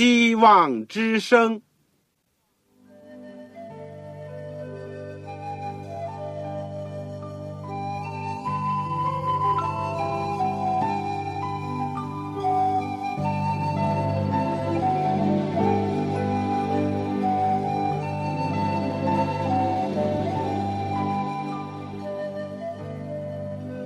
[0.00, 1.60] 希望之声。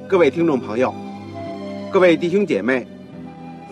[0.07, 0.95] 各位听众朋友，
[1.93, 2.87] 各位弟兄姐妹，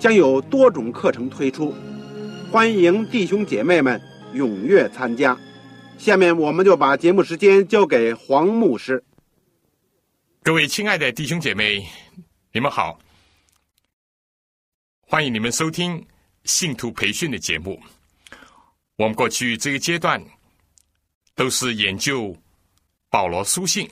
[0.00, 1.74] 将有多种课程推出，
[2.50, 4.00] 欢迎弟兄姐妹们
[4.32, 5.38] 踊跃参加。
[5.98, 9.04] 下面我们就把节目时间交给黄牧师。
[10.42, 11.86] 各位亲爱的弟兄姐妹，
[12.50, 12.98] 你们好，
[15.02, 16.02] 欢迎你们收听
[16.44, 17.78] 信徒培训的节目。
[18.96, 20.18] 我们过去这个阶段
[21.34, 22.34] 都是研究
[23.10, 23.86] 保罗书信。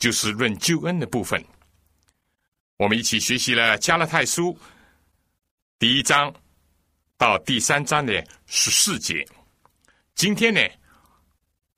[0.00, 1.44] 就是论救恩的部分，
[2.76, 4.56] 我们一起学习了加勒泰书
[5.78, 6.34] 第一章
[7.16, 9.24] 到第三章的十四节。
[10.16, 10.60] 今天呢，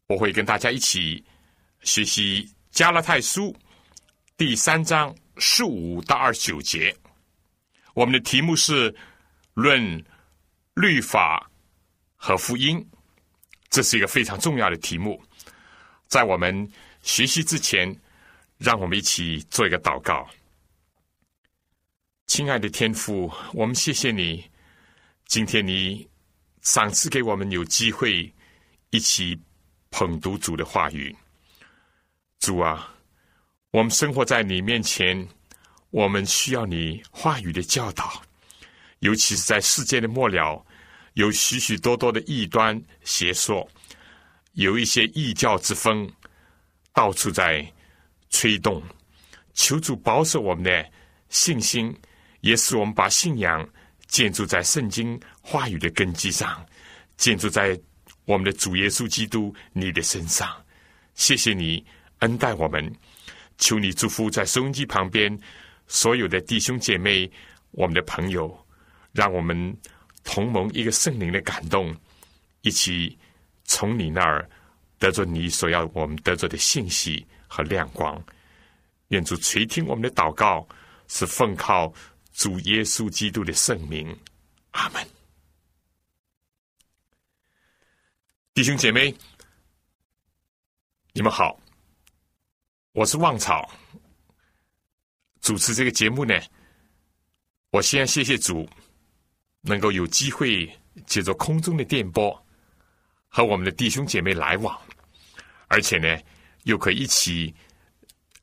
[0.07, 1.23] 我会跟大家一起
[1.83, 3.55] 学习加拉太书
[4.39, 6.97] 第三章十五到二十九节。
[7.93, 8.95] 我们的题目是
[9.53, 10.03] 论
[10.73, 11.51] 律法
[12.17, 12.83] 和福音，
[13.69, 15.23] 这是一个非常重要的题目。
[16.07, 16.67] 在我们
[17.03, 17.95] 学习之前。
[18.61, 20.29] 让我们一起做一个祷告，
[22.31, 24.49] 亲爱的天父，我们谢谢你，
[25.27, 26.09] 今天你
[26.63, 28.33] 赏赐给我们有机会
[28.91, 29.37] 一起
[29.91, 31.15] 捧读主的话语。
[32.39, 32.95] 主啊，
[33.73, 35.29] 我们生活在你面前，
[35.91, 38.23] 我们需要你话语的教导，
[39.01, 40.65] 尤其是在世界的末了，
[41.15, 43.69] 有许许多多的异端邪说，
[44.53, 46.09] 有一些异教之风，
[46.93, 47.69] 到处在。
[48.31, 48.81] 吹动，
[49.53, 50.93] 求主保守我们的
[51.29, 51.93] 信心，
[52.41, 53.69] 也使我们把信仰
[54.07, 56.65] 建筑在圣经话语的根基上，
[57.17, 57.79] 建筑在
[58.25, 60.49] 我们的主耶稣基督你的身上。
[61.15, 61.85] 谢谢你
[62.21, 62.93] 恩待我们，
[63.59, 65.39] 求你祝福在收音机旁边
[65.87, 67.31] 所有的弟兄姐妹，
[67.73, 68.67] 我们的朋友，
[69.13, 69.77] 让我们
[70.25, 71.95] 同盟一个圣灵的感动，
[72.63, 73.19] 一起
[73.65, 74.49] 从你那儿
[74.99, 77.27] 得着你所要我们得着的信息。
[77.53, 78.17] 和亮光，
[79.09, 80.65] 愿主垂听我们的祷告，
[81.09, 81.93] 是奉靠
[82.41, 84.19] 主耶稣基督的圣名，
[84.71, 85.07] 阿门。
[88.55, 89.15] 弟兄姐妹，
[91.13, 91.61] 你们好，
[92.93, 93.71] 我是旺草，
[95.43, 96.35] 主持这个节目呢。
[97.73, 98.67] 我先谢谢主，
[99.61, 100.67] 能够有机会
[101.05, 102.35] 借着空中的电波
[103.29, 104.81] 和我们的弟兄姐妹来往，
[105.69, 106.19] 而且呢。
[106.65, 107.55] 又可以一起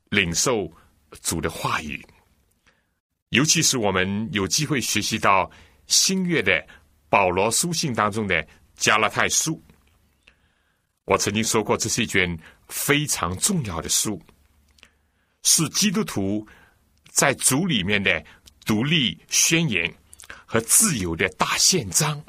[0.09, 0.72] 领受
[1.22, 2.03] 主的话语，
[3.29, 5.49] 尤其是我们有机会学习到
[5.88, 6.65] 新约的
[7.09, 9.61] 保罗书信当中的加拉太书。
[11.05, 12.37] 我曾经说过，这是一卷
[12.67, 14.21] 非常重要的书，
[15.43, 16.47] 是基督徒
[17.09, 18.23] 在主里面的
[18.66, 19.93] 独立宣言
[20.45, 22.21] 和自由的大宪章。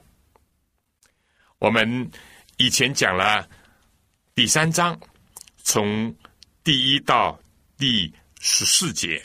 [1.59, 2.11] 我们
[2.57, 3.49] 以前讲了
[4.35, 4.99] 第三章。
[5.65, 6.15] 从
[6.65, 7.39] 第一到
[7.77, 8.11] 第
[8.41, 9.23] 十四节，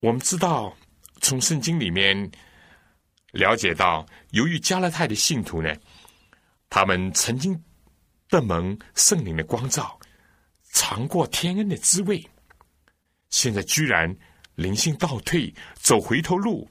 [0.00, 0.76] 我们知道，
[1.20, 2.30] 从圣经里面
[3.32, 5.74] 了解到，由于加勒泰的信徒呢，
[6.70, 7.60] 他们曾经
[8.28, 9.98] 得蒙圣灵的光照，
[10.72, 12.24] 尝过天恩的滋味，
[13.30, 14.14] 现在居然
[14.54, 16.68] 灵性倒退，走回头路，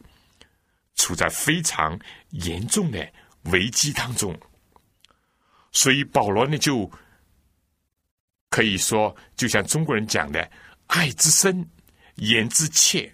[0.95, 3.11] 处在非常严重的
[3.51, 4.33] 危机当中，
[5.71, 6.89] 所以保罗呢就。
[8.49, 10.49] 可以说，就像中国人讲的
[10.87, 11.69] “爱之深，
[12.15, 13.13] 言之切”，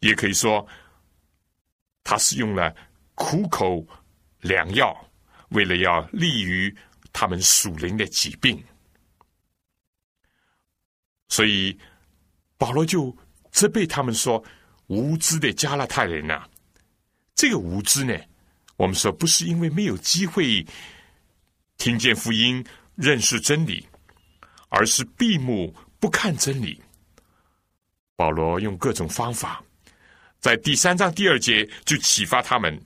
[0.00, 0.66] 也可以说，
[2.04, 2.74] 他是用了
[3.14, 3.86] 苦口
[4.40, 4.94] 良药，
[5.50, 6.74] 为了要利于
[7.12, 8.62] 他们属灵的疾病。
[11.28, 11.78] 所以
[12.58, 13.16] 保罗就
[13.50, 14.42] 责备他们说
[14.88, 16.46] ：“无知的加拉太人呐！”
[17.34, 18.14] 这个无知呢，
[18.76, 20.66] 我们说不是因为没有机会
[21.76, 22.62] 听见福音、
[22.96, 23.86] 认识真理。
[24.72, 26.80] 而是闭目不看真理。
[28.14, 29.60] 保罗用各种方法，
[30.40, 32.80] 在第三章第二节就启发他们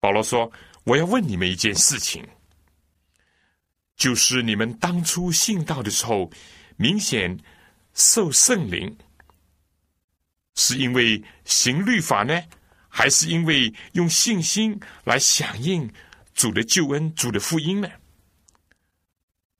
[0.00, 0.50] 保罗说
[0.82, 2.26] ：“我要问你们一件事情，
[3.96, 6.28] 就是你们当初信道的时候，
[6.76, 7.38] 明显
[7.94, 8.98] 受圣灵，
[10.56, 12.42] 是因为行律法呢，
[12.88, 15.88] 还是因为用信心来响应
[16.34, 17.88] 主的救恩、主的福音呢？”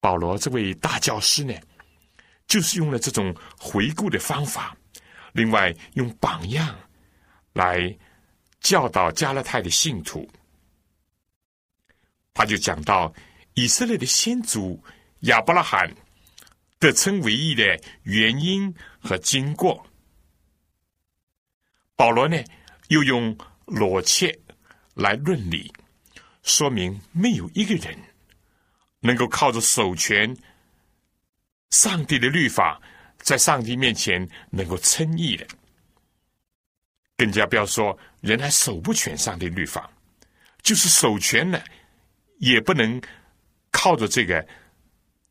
[0.00, 1.55] 保罗这位大教师呢，
[2.49, 4.77] 就是用了这种回顾的方法，
[5.32, 6.79] 另外用榜样
[7.52, 7.96] 来。
[8.62, 10.31] 教导加勒泰的信徒，
[12.32, 13.12] 他就讲到
[13.55, 14.81] 以色列的先祖
[15.23, 15.93] 亚伯拉罕
[16.79, 17.64] 得称为义的
[18.05, 19.84] 原因和经过。
[21.96, 22.40] 保罗呢，
[22.87, 23.37] 又用
[23.67, 24.38] 裸切
[24.94, 25.73] 来论理，
[26.44, 27.99] 说明没有一个人
[29.00, 30.37] 能够靠着守全
[31.70, 32.81] 上帝的律法，
[33.22, 35.46] 在上帝面前能够称义的。
[37.16, 39.88] 更加不要说人还守不全上帝律法，
[40.62, 41.62] 就是守全了，
[42.38, 43.00] 也不能
[43.70, 44.44] 靠着这个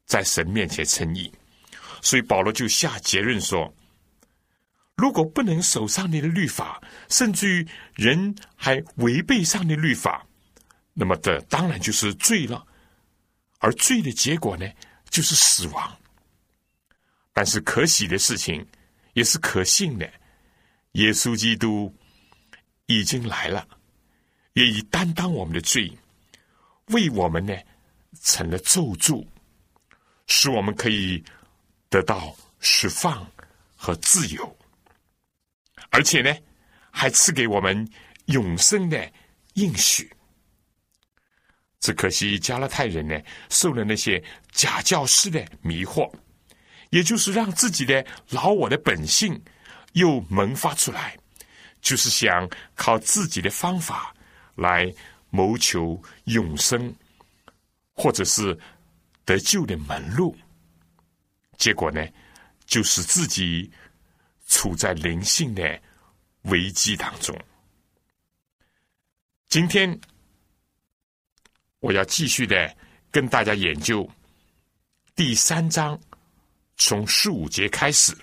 [0.05, 1.31] 在神面前称义。
[2.01, 3.71] 所以保罗就下结论说：
[4.95, 10.25] 如果不能守上帝的律法，甚至于人还违背上帝律法，
[10.93, 12.65] 那么这当然就是罪了。
[13.59, 14.67] 而罪的结果呢，
[15.09, 15.97] 就是死亡。
[17.33, 18.66] 但是可喜的事情，
[19.13, 20.12] 也是可信的。
[20.94, 21.94] 耶稣基督
[22.88, 23.66] 已经来了，
[24.54, 25.89] 也已担当我们的罪，
[26.88, 27.57] 为我们呢
[28.22, 29.25] 成了咒诅，
[30.28, 31.24] 使我们可以
[31.89, 33.25] 得到释放
[33.77, 34.57] 和自由，
[35.92, 36.36] 而且呢
[36.92, 37.89] 还赐给我们
[38.25, 39.12] 永生的
[39.54, 40.12] 应许。
[41.80, 43.18] 只可惜加拉太人呢
[43.50, 46.13] 受了那些假教师的迷惑，
[46.91, 49.41] 也就是让自己的老我的本性。
[49.93, 51.17] 又萌发出来，
[51.81, 54.15] 就是想靠自己的方法
[54.55, 54.89] 来
[55.31, 56.95] 谋求永生，
[57.91, 58.57] 或者是
[59.25, 60.33] 得救的门路。
[61.57, 62.07] 结果呢，
[62.65, 63.69] 就使自己
[64.47, 65.77] 处在灵性的
[66.43, 67.38] 危机当中。
[69.49, 69.99] 今天
[71.81, 72.73] 我要继续的
[73.11, 74.09] 跟大家研究
[75.15, 75.99] 第三章，
[76.83, 78.18] 从十五节开始。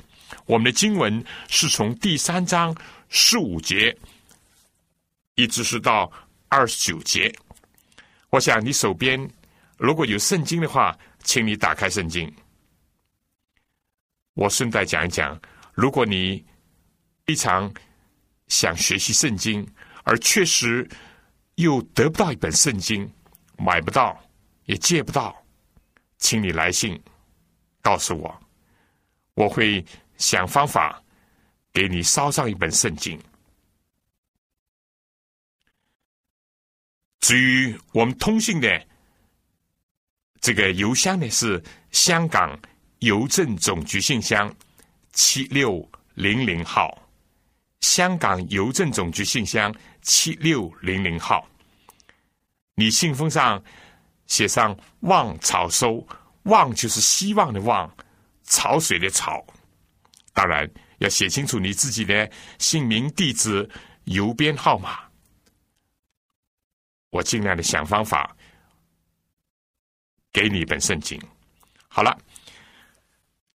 [0.46, 2.76] 我们的经文是从第三章
[3.08, 3.96] 十五节
[5.36, 6.10] 一直是到
[6.48, 7.32] 二十九节。
[8.30, 9.18] 我想你手边
[9.76, 12.30] 如果有圣经的话，请你打开圣经。
[14.34, 15.40] 我顺带讲一讲，
[15.72, 16.44] 如果你
[17.24, 17.72] 非常
[18.48, 19.66] 想学习圣经，
[20.02, 20.86] 而确实
[21.54, 23.08] 又得不到一本圣经，
[23.56, 24.18] 买不到
[24.64, 25.34] 也借不到，
[26.18, 27.00] 请你来信
[27.80, 28.40] 告诉我，
[29.38, 29.84] 我会。
[30.18, 31.00] 想方法
[31.72, 33.16] 给你捎上一本圣经。
[37.20, 38.86] 至于我们通信的
[40.40, 41.62] 这个邮箱呢，是
[41.92, 42.60] 香港
[42.98, 44.52] 邮政总局信箱
[45.12, 47.00] 七六零零号。
[47.80, 51.48] 香港邮政总局信箱七六零零号。
[52.74, 53.62] 你信封上
[54.26, 56.04] 写上“望草收
[56.50, 57.88] ”，“望”就是希望的“望”，
[58.48, 59.44] 潮水的“潮”。
[60.34, 60.68] 当然
[60.98, 63.68] 要写清楚你自己的姓名、地址、
[64.04, 65.00] 邮编号码。
[67.10, 68.36] 我尽量的想方法
[70.32, 71.20] 给你一本圣经。
[71.88, 72.16] 好了，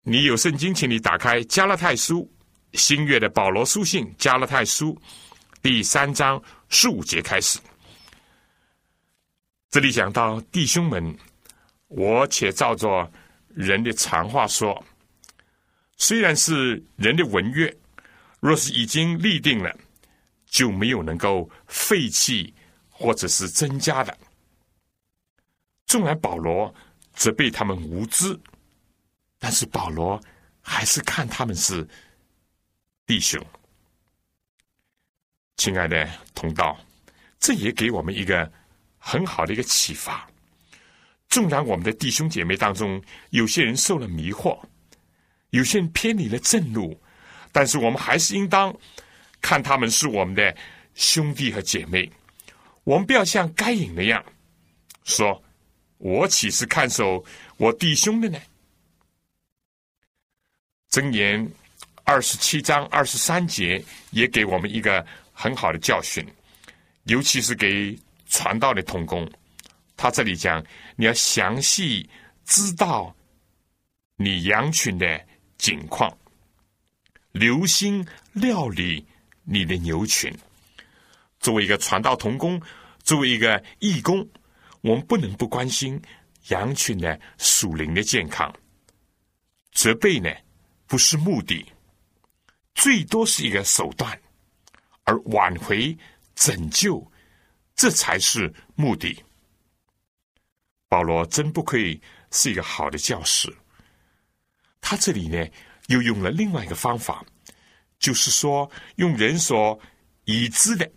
[0.02, 2.30] 你有圣经，请你打开《加拉太书》
[2.78, 4.94] 新月的保罗书信《加拉太书》
[5.62, 7.60] 第三章十五节开始。
[9.70, 11.16] 这里讲到弟兄们，
[11.88, 13.10] 我且照着
[13.54, 14.84] 人的常话说。
[15.96, 17.74] 虽然是人的文约，
[18.40, 19.74] 若是已经立定了，
[20.46, 22.54] 就没有能够废弃
[22.90, 24.18] 或者是增加的。
[25.86, 26.74] 纵然保罗
[27.14, 28.38] 责备他们无知，
[29.38, 30.20] 但是保罗
[30.62, 31.88] 还是看他们是
[33.06, 33.42] 弟兄。
[35.58, 36.78] 亲爱的同道，
[37.40, 38.52] 这也给我们一个
[38.98, 40.28] 很好的一个启发。
[41.34, 44.56] 纵然我们的弟兄姐妹当中有些人受了迷惑。
[45.50, 46.96] 有些人偏离了正路，
[47.52, 48.72] 但是我们还是应当
[49.42, 50.56] 看他们是我们的
[50.94, 52.08] 兄弟和姐妹。
[52.84, 54.24] 我们不要像该隐那样
[55.06, 55.44] 说
[55.98, 57.26] ：“我岂是看守
[57.58, 58.40] 我弟兄的呢？”
[60.92, 61.52] 箴言
[62.04, 66.24] 二十七章二十三节也给我们一个很好的教训，
[67.06, 67.98] 尤其是给
[68.28, 69.28] 传道的同工。
[69.96, 70.64] 他这里讲
[70.96, 72.10] ：“你要详细
[72.46, 73.16] 知道
[74.16, 76.18] 你羊群的。”景况，
[77.32, 79.08] 留心料理
[79.46, 80.30] 你的牛群。
[81.40, 82.62] 作为一个传道童工，
[83.02, 84.28] 作为一个义工，
[84.82, 86.02] 我们不能不关心
[86.50, 88.54] 羊群的属灵的健康。
[89.72, 90.30] 责备呢，
[90.86, 91.66] 不是目的，
[92.76, 94.20] 最多是一个手段，
[95.06, 95.98] 而挽回、
[96.36, 97.10] 拯救，
[97.74, 99.24] 这才是目的。
[100.94, 103.52] 保罗真不愧是一个好的教师。
[104.80, 105.44] 他这里呢，
[105.88, 107.26] 又用了另外一个方法，
[107.98, 109.80] 就是说用人所
[110.26, 110.88] 已知的。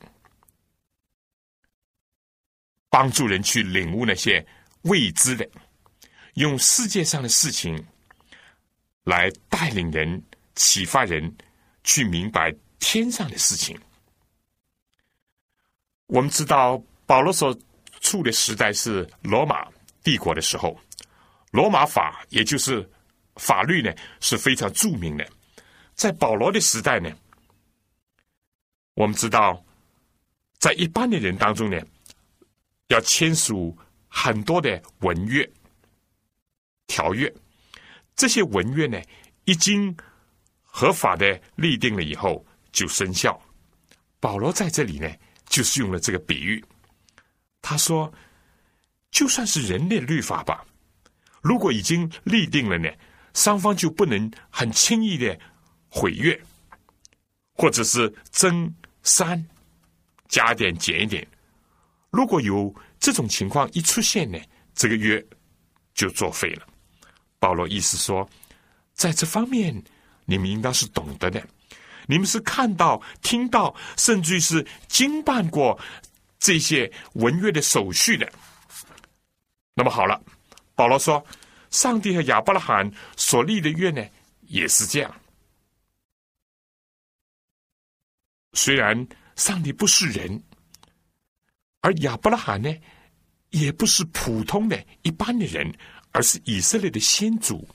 [2.91, 4.47] 帮助人去领悟那些
[4.83, 5.49] 未知的，
[6.35, 7.83] 用世界上的事情
[9.05, 10.23] 来带领人、
[10.57, 11.35] 启发人
[11.85, 13.75] 去明白天上的事情。
[16.09, 17.59] 我们知道，保罗所
[18.03, 19.67] 处的时代是罗马
[20.07, 20.79] 帝国的时候，
[21.51, 22.89] 罗马法也就是
[23.35, 25.29] 法律呢是非常著名的。
[25.97, 27.11] 在保罗的时代呢，
[28.95, 29.61] 我们知道，
[30.61, 31.77] 在一般的人当中呢。
[32.89, 35.45] 要签署很多的文约、
[36.87, 37.35] 条约，
[38.15, 39.03] 这些文约呢，
[39.45, 39.93] 一经
[40.63, 43.37] 合法的立定了以后就生效。
[44.21, 45.13] 保罗在这里呢，
[45.47, 46.65] 就是用了这个比喻。
[47.61, 48.07] 他说
[49.17, 50.63] ：“就算是人类律法吧，
[51.41, 52.87] 如果已经立定了呢，
[53.33, 55.35] 双方就不能很轻易的
[55.89, 56.39] 毁约，
[57.55, 58.71] 或者是增
[59.05, 59.43] 删、
[60.29, 61.27] 加点、减一点。”
[62.13, 64.39] 如果有这种情况一出现呢，
[64.75, 65.25] 这个约
[65.95, 66.67] 就作废了。
[67.39, 68.29] 保罗意思说，
[68.93, 69.83] 在这方面
[70.27, 71.43] 你们应当是懂得的，
[72.07, 75.81] 你们是看到、听到，甚至于是经办过
[76.39, 78.31] 这些文约的手续的。
[79.79, 80.19] 那么好了，
[80.75, 81.25] 保罗说，
[81.69, 84.03] 上帝和亚伯拉罕所立的约呢，
[84.47, 85.15] 也是这样。
[88.55, 89.07] 虽然
[89.37, 90.43] 上帝不是人。
[91.83, 92.75] 而亚伯拉罕呢，
[93.51, 95.73] 也不是普通的一般的人，
[96.11, 97.69] 而是以色列的先祖，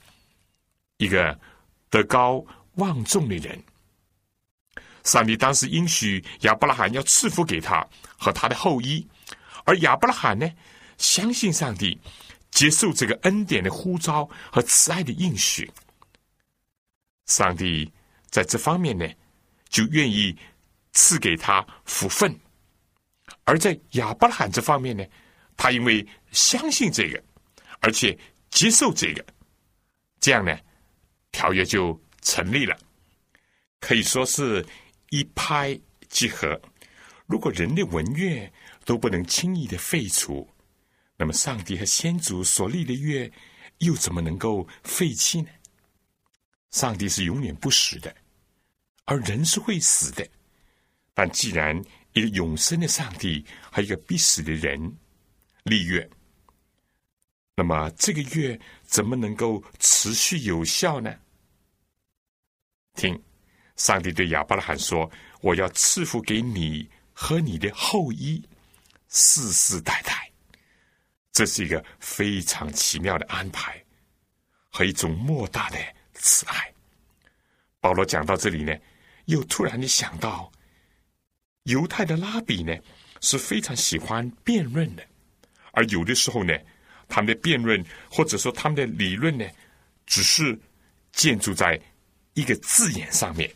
[0.98, 1.40] 一个
[1.90, 2.44] 德高
[2.74, 3.64] 望重的人。
[5.04, 9.08] 上帝当时应许亚伯拉罕要赐福给他和他的后裔，
[9.66, 10.52] 而亚伯拉罕呢，
[11.02, 12.00] 相信上帝，
[12.52, 15.70] 接受这个恩典的呼召和慈爱的应许。
[17.26, 17.92] 上帝
[18.30, 19.08] 在这方面呢，
[19.68, 20.38] 就愿意
[20.94, 22.40] 赐给他福分。
[23.46, 25.04] 而在亚伯拉罕这方面呢，
[25.58, 27.22] 他因为相信这个，
[27.80, 28.18] 而且
[28.50, 29.26] 接受这个，
[30.20, 30.56] 这样呢，
[31.32, 32.78] 条约就成立了，
[33.80, 34.64] 可以说是
[35.10, 35.80] 一拍
[36.10, 36.62] 即合。
[37.26, 38.52] 如果人的文约
[38.84, 40.48] 都不能轻易的废除，
[41.22, 43.32] 那么上帝和先祖所立的约
[43.78, 45.50] 又怎么能够废弃呢？
[46.72, 48.12] 上帝是永远不死的，
[49.06, 50.28] 而人是会死的。
[51.14, 51.80] 但既然
[52.14, 54.98] 一个永生的上帝和一个必死的人
[55.62, 56.10] 立约，
[57.56, 61.16] 那么这个月怎么能够持续有效呢？
[62.96, 63.22] 听，
[63.76, 65.08] 上帝对亚伯拉罕说
[65.42, 68.44] ：“我要赐福给你和你的后裔，
[69.10, 70.30] 世世代代。”
[71.42, 73.84] 这是一个非常奇妙的安排
[74.70, 75.78] 和一种莫大的
[76.14, 76.72] 慈爱。
[77.80, 78.78] 保罗讲到这里呢，
[79.26, 80.52] 又突然的想到。
[81.64, 82.78] 犹太的拉比呢
[83.22, 85.04] 是非常喜欢辩论的，
[85.72, 86.56] 而有的时候呢，
[87.08, 89.44] 他们的辩论或者说他们的理论呢，
[90.06, 90.56] 只是
[91.12, 91.82] 建筑在
[92.36, 93.52] 一个字眼上面。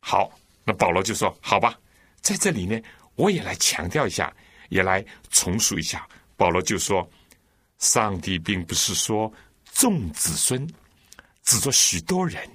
[0.00, 0.30] 好，
[0.64, 1.80] 那保罗就说：“好吧，
[2.20, 2.78] 在这里呢，
[3.14, 4.30] 我也来强调一下，
[4.68, 6.06] 也来重述一下。”
[6.36, 7.08] 保罗就说
[7.78, 9.32] ：“上帝并不是说
[9.72, 10.66] 众子孙，
[11.42, 12.48] 指着许多人，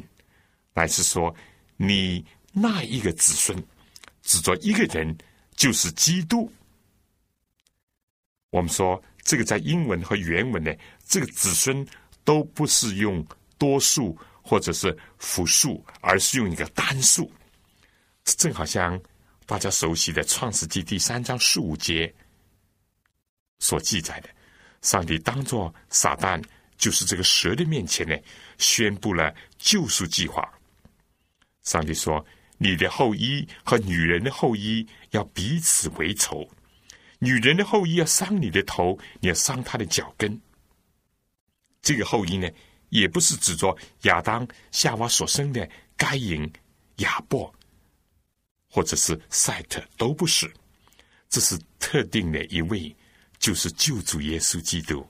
[0.73, 1.35] 乃是说
[1.77, 2.23] 你
[2.53, 3.57] 那一个子孙。”
[4.23, 5.17] 指着一个人
[5.55, 6.49] 就是基督。
[8.51, 10.71] 我们说这个在英文和原文呢，
[11.07, 11.85] 这个子孙
[12.23, 13.25] 都不是用
[13.57, 17.31] 多数或者是复数，而是用一个单数。
[18.23, 18.97] 正好像
[19.47, 22.13] 大家熟悉的《创世纪》第三章十五节
[23.61, 24.29] 所记载的，
[24.81, 26.43] 上帝当作撒旦，
[26.77, 28.13] 就是这个蛇的面前呢，
[28.57, 30.45] 宣布了救赎计划。
[31.63, 32.21] 上帝说。
[32.63, 36.47] 你的后裔和女人的后裔要彼此为仇，
[37.17, 40.39] 女人的后裔要伤你的头，你要伤她的脚跟。
[41.81, 42.47] 这个后裔呢，
[42.89, 46.47] 也不是指着亚当、夏娃所生的该隐、
[46.97, 47.51] 亚伯，
[48.69, 50.47] 或者是赛特，都不是。
[51.29, 52.95] 这是特定的一位，
[53.41, 55.05] 就是救主耶稣基督。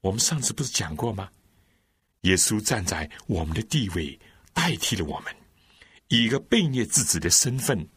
[0.00, 1.30] 我们上次不是讲过吗？
[2.22, 4.18] 耶稣站在我们的地位，
[4.52, 5.34] 代替了我们。
[6.08, 7.88] 以一个被孽之子的身份，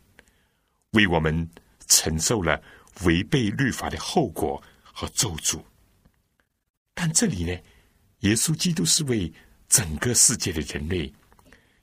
[0.92, 1.50] 为我们
[1.88, 2.62] 承受了
[3.04, 5.60] 违背律法的后果和咒诅。
[6.94, 7.58] 但这里呢，
[8.20, 9.32] 耶稣基督是为
[9.68, 11.12] 整个世界的人类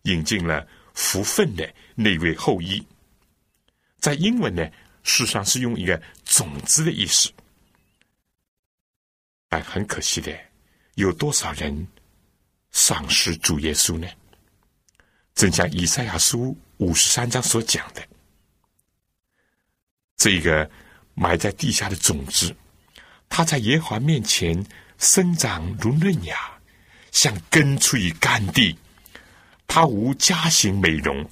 [0.03, 2.87] 引进了福分的那位后裔。
[3.99, 4.65] 在英文呢，
[5.03, 7.33] 事实上是用一个种子的意思。
[9.49, 10.37] 但很可惜的，
[10.95, 11.87] 有多少人
[12.71, 14.07] 丧失主耶稣呢？
[15.35, 18.07] 正像以赛亚书五十三章所讲的，
[20.17, 20.69] 这个
[21.15, 22.55] 埋在地下的种子，
[23.29, 24.67] 它在耶和华面前
[24.99, 26.37] 生长如嫩芽，
[27.13, 28.77] 像根出于干地，
[29.67, 31.29] 它无家形美容。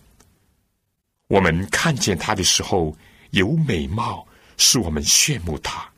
[1.27, 2.97] 我们看见它的时候
[3.31, 5.93] 有美貌，使我们羡慕它。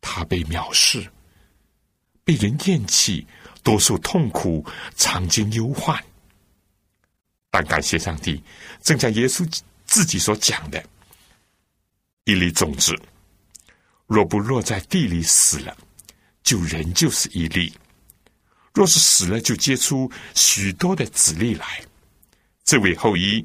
[0.00, 1.10] 他被藐视，
[2.24, 3.26] 被人厌弃，
[3.62, 4.64] 多受痛苦，
[4.96, 6.02] 常经忧患。
[7.50, 8.42] 但感谢上帝，
[8.82, 9.46] 正像耶稣
[9.84, 10.82] 自己所讲的
[12.24, 12.94] ：“一粒种子，
[14.06, 15.76] 若不落在地里死了，
[16.42, 17.72] 就仍旧是一粒；
[18.72, 21.82] 若是死了，就结出许多的子粒来。”
[22.64, 23.44] 这位后裔。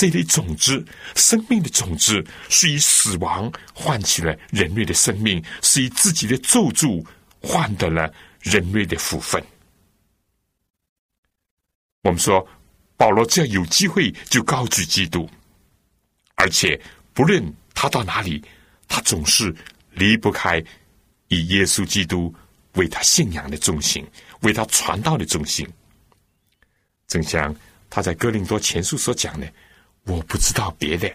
[0.00, 0.82] 这类种子，
[1.14, 7.04] 生命的种子，是以死亡换取了人类的生命，是以自己的咒诅
[7.42, 9.44] 换得了人类的福分。
[12.00, 12.48] 我们说，
[12.96, 15.28] 保罗只要有机会就高举基督，
[16.34, 16.80] 而且
[17.12, 18.42] 不论他到哪里，
[18.88, 19.54] 他总是
[19.90, 20.64] 离不开
[21.28, 22.34] 以耶稣基督
[22.72, 24.02] 为他信仰的中心，
[24.40, 25.68] 为他传道的中心。
[27.06, 27.54] 正像
[27.90, 29.46] 他在哥林多前书所讲的。
[30.04, 31.12] 我不知道别的，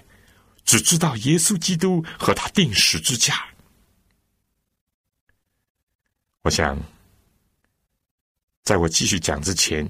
[0.63, 3.46] 只知道耶稣基督和他定十字架。
[6.44, 6.77] 我想，
[8.63, 9.88] 在我继续讲之前，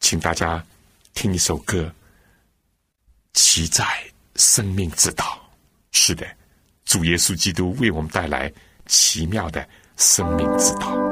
[0.00, 0.64] 请大家
[1.14, 1.82] 听一首歌，
[3.32, 3.84] 《骑在
[4.34, 5.24] 生命之道》。
[5.92, 6.26] 是的，
[6.84, 8.52] 主耶稣基督为我们带来
[8.86, 9.66] 奇妙的
[9.96, 11.05] 生命之道。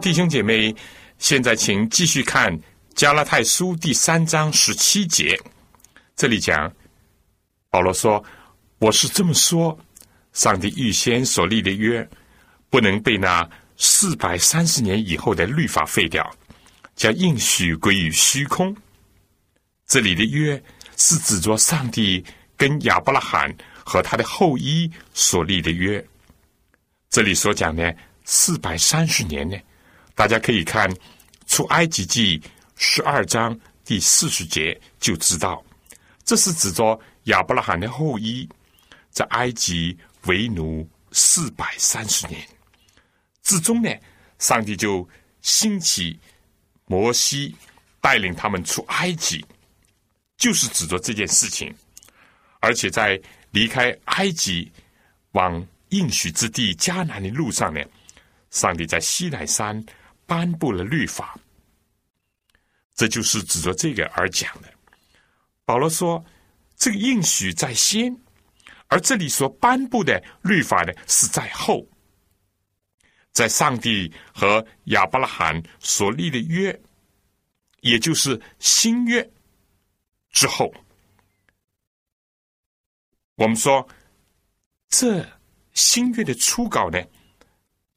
[0.00, 0.74] 弟兄姐妹，
[1.18, 2.56] 现在请继续看
[2.94, 5.38] 《加拉太书》第三章十七节。
[6.16, 6.72] 这里讲，
[7.68, 8.24] 保罗说
[8.80, 9.78] ：“我是这么说，
[10.32, 12.08] 上帝预先所立的约，
[12.70, 16.28] 不能被那四百三十年以后的律法废掉，
[16.96, 18.74] 将应许归于虚空。
[19.86, 20.60] 这里的约
[20.96, 22.24] 是指着上帝
[22.56, 26.02] 跟亚伯拉罕和他的后裔所立的约。
[27.10, 29.58] 这里所讲的四百三十年呢，
[30.20, 30.86] 大家可以看
[31.46, 32.38] 出埃及记
[32.76, 35.64] 十二章第四十节就知道，
[36.26, 38.46] 这是指着亚伯拉罕的后裔
[39.08, 42.46] 在埃及为奴四百三十年。
[43.42, 43.90] 至终呢，
[44.38, 45.08] 上帝就
[45.40, 46.20] 兴起
[46.84, 47.56] 摩西，
[48.02, 49.42] 带领他们出埃及，
[50.36, 51.74] 就是指着这件事情。
[52.60, 53.18] 而且在
[53.52, 54.70] 离开埃及
[55.32, 57.80] 往应许之地迦南的路上呢，
[58.50, 59.82] 上帝在西奈山
[60.30, 61.36] 颁布了律法，
[62.94, 64.72] 这就是指着这个而讲的。
[65.64, 66.24] 保罗说，
[66.76, 68.16] 这个应许在先，
[68.86, 71.84] 而这里所颁布的律法呢，是在后。
[73.32, 76.80] 在上帝和亚伯拉罕所立的约，
[77.80, 79.28] 也就是新约
[80.30, 80.72] 之后，
[83.34, 83.84] 我们说
[84.90, 85.28] 这
[85.72, 87.02] 新约的初稿呢，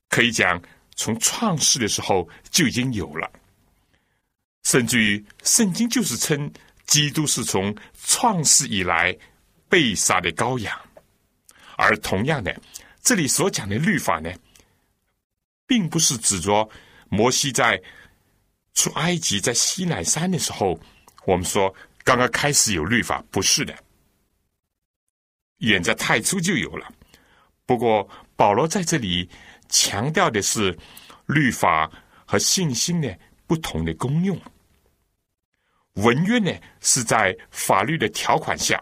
[0.09, 0.59] 可以讲
[1.03, 3.29] 从创世的时候就已经有了，
[4.63, 6.49] 甚至于圣经就是称
[6.85, 9.13] 基督是从创世以来
[9.67, 10.73] 被杀的羔羊，
[11.75, 12.57] 而同样的，
[13.01, 14.31] 这里所讲的律法呢。
[15.65, 16.69] 并不是指着
[17.09, 17.81] 摩西在
[18.73, 20.79] 出埃及在西奈山的时候，
[21.25, 21.73] 我们说
[22.05, 23.75] 刚刚开始有律法，不是的，
[25.57, 26.89] 远在太初就有了。
[27.65, 29.29] 不过保罗在这里
[29.73, 30.77] 强调的是
[31.25, 31.91] 律法
[32.25, 34.39] 和信心的不同的功用。
[35.93, 38.81] 文约呢是在法律的条款下，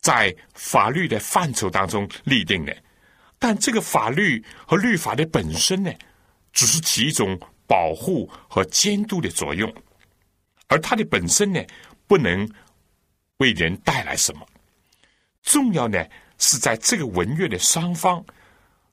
[0.00, 2.76] 在法律的范畴当中立定的。
[3.38, 5.90] 但这个法律和律法的本身呢，
[6.52, 9.74] 只是起一种保护和监督的作用，
[10.68, 11.60] 而它的本身呢，
[12.06, 12.46] 不能
[13.38, 14.46] 为人带来什么。
[15.42, 16.06] 重要呢，
[16.38, 18.24] 是在这个文约的双方，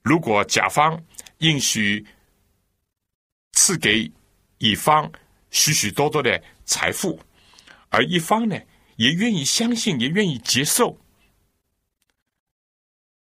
[0.02, 1.02] 如果甲方
[1.40, 2.06] 应许
[3.54, 4.12] 赐给
[4.58, 5.12] 乙方
[5.52, 7.20] 许许多多的财富，
[7.90, 8.60] 而一方呢，
[8.96, 11.00] 也愿意相信，也愿意接受，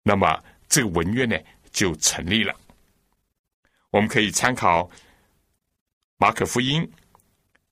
[0.03, 0.43] 那么。
[0.73, 1.37] 这个文约呢
[1.73, 2.55] 就成立了。
[3.91, 4.89] 我们可以参考
[6.17, 6.89] 马可福音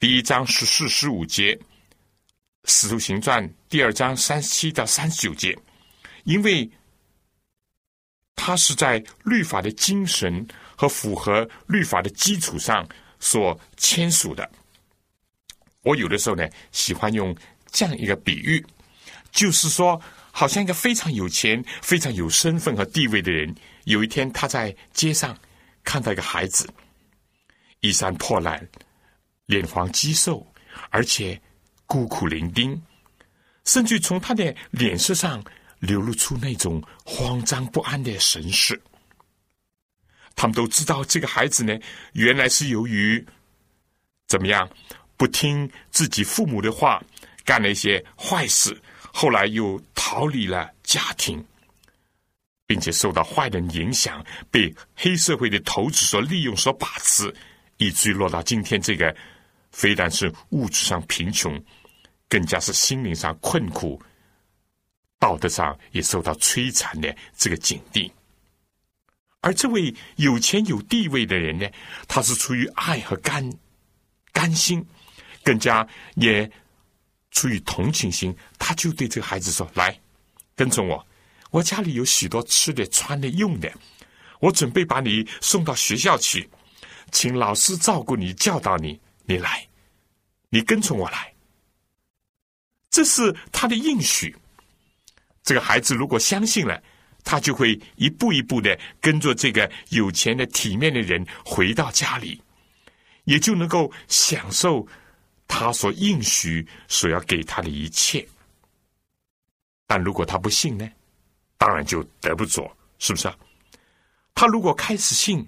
[0.01, 1.57] 第一章十四、十五节，
[2.64, 5.57] 使徒行传第二章三十七到三十九节，
[6.24, 6.68] 因为
[8.38, 12.88] 它是在律法的精神和符合律法的基础上
[13.20, 14.48] 所签署的。
[15.83, 17.37] 我有的时候呢喜欢用
[17.70, 18.64] 这样一个比喻，
[19.33, 20.01] 就是说。
[20.31, 23.53] 好像一个非常有钱、非常有身份和地位的人，
[23.87, 25.37] 有一天他在街上
[25.83, 26.68] 看到一个孩子，
[27.81, 28.64] 衣衫破烂、
[29.46, 30.46] 脸黄肌瘦，
[30.90, 31.40] 而且
[31.87, 32.81] 孤苦伶仃，
[33.64, 35.42] 甚至从他的脸色上
[35.79, 38.81] 流露出那种慌张不安的神势。
[40.35, 41.79] 他们都知道，这个孩子呢，
[42.12, 43.25] 原来是由于
[44.27, 44.69] 怎么样
[45.17, 47.03] 不听自己父母的话，
[47.45, 48.81] 干了一些坏事。
[49.11, 51.45] 后来又逃离了家庭，
[52.67, 57.35] 并且受到坏人影响，被黑社会的头子所利用、所把持，
[57.79, 59.12] 以至于落到今天这个，
[59.73, 61.61] 非但是物质上贫穷，
[62.29, 64.01] 更加是心灵上困苦，
[65.19, 68.13] 道德上也受到摧残的这个境地。
[69.41, 71.67] 而这位有钱有地位的人呢，
[72.07, 73.53] 他是出于爱和甘
[74.33, 74.85] 甘心，
[75.43, 76.51] 更加也。
[77.31, 80.01] 出于同情心，他就对这个孩子说：“来，
[80.57, 81.07] 跟从我，
[81.51, 83.71] 我家里有许多吃的、穿的、用的，
[84.41, 86.49] 我准备把你送到学校去，
[87.13, 88.99] 请老师照顾你、教导你。
[89.27, 89.69] 你来，
[90.49, 91.33] 你跟从我来。
[92.91, 94.35] 这是他的应许。
[95.49, 96.79] 这个孩子如果相信了，
[97.25, 102.39] 他就会一步一步的跟着这个有钱的、体面的人回到家里，
[103.25, 104.87] 也就能够享受。”
[105.51, 108.29] 他所应许所要给他的一切，
[109.87, 110.87] 但如果他不信呢？
[111.57, 113.35] 当然就得不着，是不是啊？
[114.35, 115.47] 他如果开始信，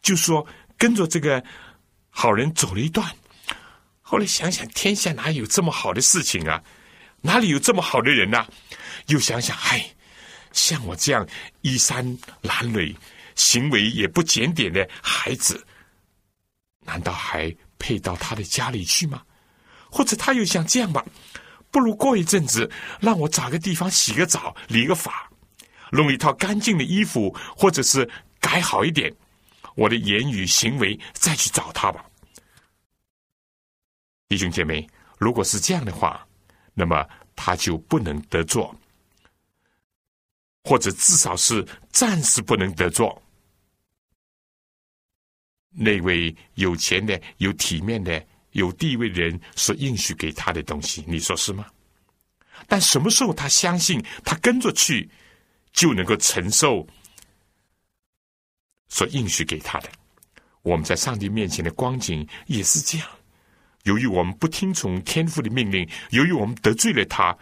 [0.00, 0.46] 就说
[0.78, 1.44] 跟着这个
[2.08, 3.06] 好人走了一段，
[4.00, 6.64] 后来想想天下哪有这么好的事情啊？
[7.20, 8.46] 哪里有这么好的人呢？
[9.08, 9.84] 又想想，哎，
[10.52, 11.26] 像我这样
[11.60, 12.06] 衣衫
[12.42, 12.96] 褴褛、
[13.34, 15.66] 行为也不检点的孩子，
[16.80, 17.54] 难道还？
[17.80, 19.22] 配到他的家里去吗？
[19.88, 21.06] 或者他又想这样吧？
[21.70, 22.68] 不如过一阵子，
[23.00, 25.30] 让我找个地方洗个澡、理个发，
[25.92, 29.14] 弄一套干净的衣服，或者是改好一点，
[29.76, 32.04] 我的言语行为再去找他吧。
[34.28, 34.84] 弟兄姐妹，
[35.16, 36.26] 如果是这样的话，
[36.74, 38.74] 那么他就不能得做，
[40.68, 43.22] 或者至少是暂时不能得做。
[45.70, 51.64] 那位有钱的、有体面的、有地位的人所应许给他的东西，你说是吗？
[52.66, 55.08] 但什么时候他相信他跟着去，
[55.72, 56.86] 就能够承受
[58.90, 59.88] 所应许给他的？
[60.60, 63.08] 我们在上帝面前的光景也是这样。
[63.84, 67.34] 由于我们不听从天父的命令，由于我们得罪了他，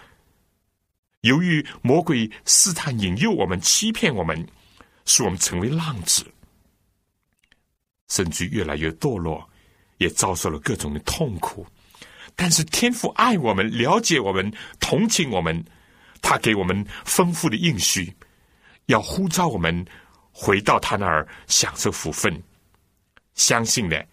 [1.26, 4.46] 由于魔鬼试探引诱我们、欺骗我们，
[5.04, 6.24] 使我们成为浪子，
[8.08, 9.48] 甚至越来越堕落，
[9.98, 11.66] 也遭受了各种的痛苦。
[12.34, 15.64] 但是天父爱我们，了解我们，同情我们，
[16.22, 18.14] 他给我们丰富的应许，
[18.86, 19.84] 要呼召我们
[20.32, 22.42] 回到他那儿享受福分。
[23.34, 24.06] 相信的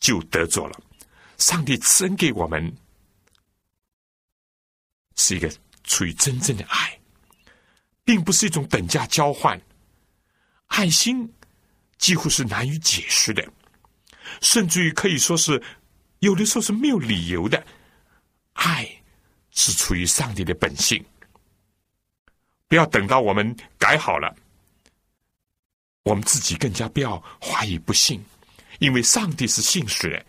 [0.00, 0.80] 就得着了。
[1.36, 2.74] 上帝赐恩给我们，
[5.16, 5.52] 是一个
[5.88, 6.96] 出于真正的爱，
[8.04, 9.60] 并不是一种等价交换。
[10.68, 11.28] 爱心
[11.96, 13.44] 几乎是难以解释的，
[14.40, 15.60] 甚至于可以说是
[16.20, 17.66] 有的时候是没有理由的。
[18.52, 18.88] 爱
[19.50, 21.04] 是出于上帝的本性，
[22.68, 24.36] 不要等到我们改好了，
[26.02, 28.22] 我们自己更加不要怀疑不信，
[28.78, 30.26] 因为上帝是信实的。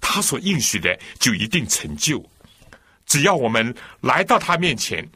[0.00, 2.24] 他所应许的就一定成就，
[3.08, 5.06] 只要我们来到他面前，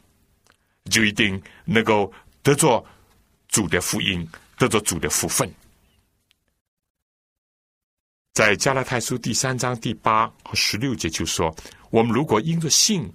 [0.89, 2.83] 就一定能够得着
[3.47, 4.27] 主的福音，
[4.57, 5.49] 得着主的福分。
[8.33, 11.55] 在加拉太书第三章第八和十六节就说：
[11.91, 13.07] 我们如果因着信，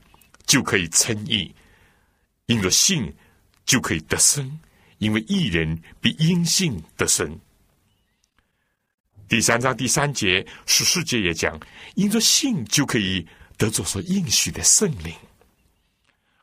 [0.47, 1.53] 就可以称义；
[2.47, 3.13] 因着信，
[3.67, 4.61] 就可以得生，
[4.99, 7.37] 因为义人比因信得生。
[9.29, 11.59] 第三章第三节，十四节也讲，
[11.97, 13.27] 因着信就可以
[13.59, 15.13] 得着所应许的圣灵；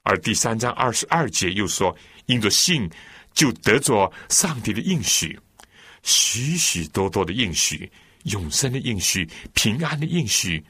[0.04, 1.98] 而第三章二十二节又说，
[2.28, 2.88] 因着信
[3.34, 5.40] 就得着上帝的应许，
[6.04, 7.90] 许许多多的应许，
[8.24, 10.64] 永生的应许，平安的应许，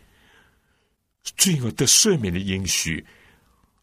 [1.35, 3.03] 罪恶的赦免的应许，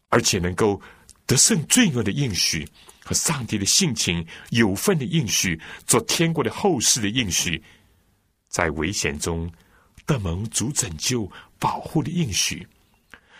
[0.09, 0.81] 而且能够
[1.27, 2.67] 得胜罪恶的应许
[3.03, 7.61] 和上帝的性情有份的应许，做天国的后世的应许。
[8.47, 9.51] 在危险中
[10.05, 11.29] 得蒙主拯救
[11.63, 12.67] 保护的应许，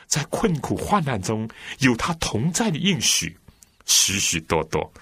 [0.07, 1.45] 在困苦患难中
[1.79, 3.37] 有他同在的应许，
[3.85, 4.93] 许许多多。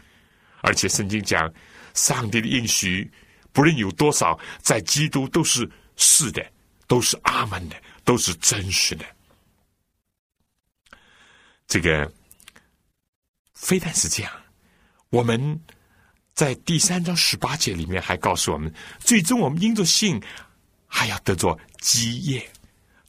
[0.62, 1.54] 而且圣经讲，
[1.94, 3.08] 上帝的应许
[3.52, 6.44] 不论有多少，在基督都是是的，
[6.88, 9.06] 都是阿门的，都是真实的。
[11.68, 12.12] 这个
[13.54, 14.32] 非但是这样，
[15.12, 15.62] 我们。
[16.34, 20.20] 在第三章十八节里面还告诉我们，最终我们因着信，
[20.88, 22.50] 还要得着基业，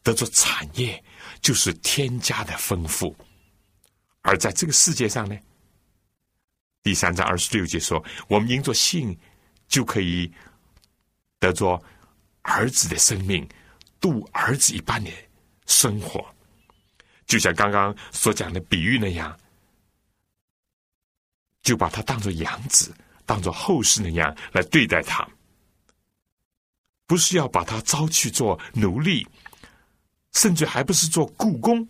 [0.03, 1.03] 得着产业，
[1.41, 3.17] 就是天家的丰富。
[4.23, 5.39] 而在这个世界上呢，
[6.83, 9.19] 第三章二十六节说，我们因着信，
[9.69, 10.33] 就可以
[11.39, 11.83] 得着
[12.43, 13.49] 儿子的生命，
[14.01, 15.11] 度儿子一般的
[15.67, 16.25] 生活，
[17.27, 19.39] 就像刚刚所讲的比喻那样，
[21.63, 22.95] 就把它当做养子。
[23.25, 25.27] 当做后世那样来对待他，
[27.07, 29.25] 不是要把他招去做奴隶，
[30.33, 31.87] 甚至还不是做雇工。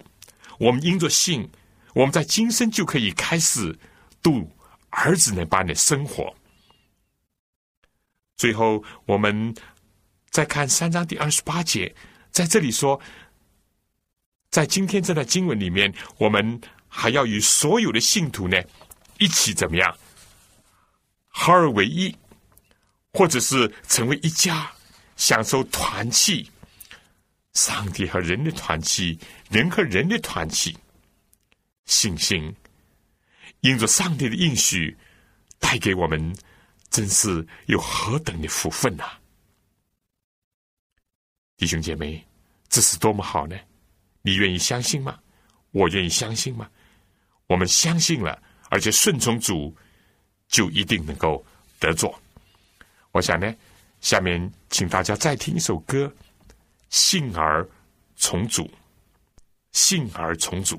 [0.58, 1.48] 我们因着信，
[1.94, 3.76] 我们在今生就可以开始
[4.22, 4.50] 度
[4.90, 6.34] 儿子那般的生活。
[8.36, 9.54] 最后，我们
[10.30, 11.94] 再看三章第二十八节，
[12.30, 13.00] 在这里说，
[14.50, 18.60] 在今天这段经文里面，我们还要与所有的信徒呢
[19.18, 19.96] 一起怎么样？
[21.28, 22.14] 合二为一，
[23.12, 24.70] 或者是成为一家，
[25.16, 26.50] 享受团契，
[27.52, 29.18] 上帝和人的团契，
[29.50, 30.76] 人和人的团契，
[31.86, 32.54] 信心，
[33.60, 34.96] 因着上帝的应许，
[35.58, 36.36] 带给我们，
[36.90, 39.04] 真是有何等的福分呐！
[41.56, 42.26] 弟兄姐妹，
[42.68, 43.56] 这是多么好呢？
[44.22, 45.18] 你愿意相信吗？
[45.70, 46.70] 我愿意相信吗？
[47.46, 49.74] 我们相信了，而且顺从主。
[50.48, 51.42] 就一定能够
[51.80, 52.14] 得做。
[53.12, 53.56] 我想呢，
[54.02, 56.04] 下面请大家再听一首歌，
[56.92, 57.66] 《幸而
[58.16, 58.70] 重组
[59.72, 60.78] 幸而重组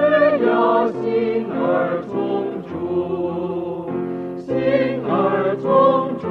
[0.00, 3.90] 只要心儿同主，
[4.38, 4.48] 心
[5.04, 6.24] 儿同主，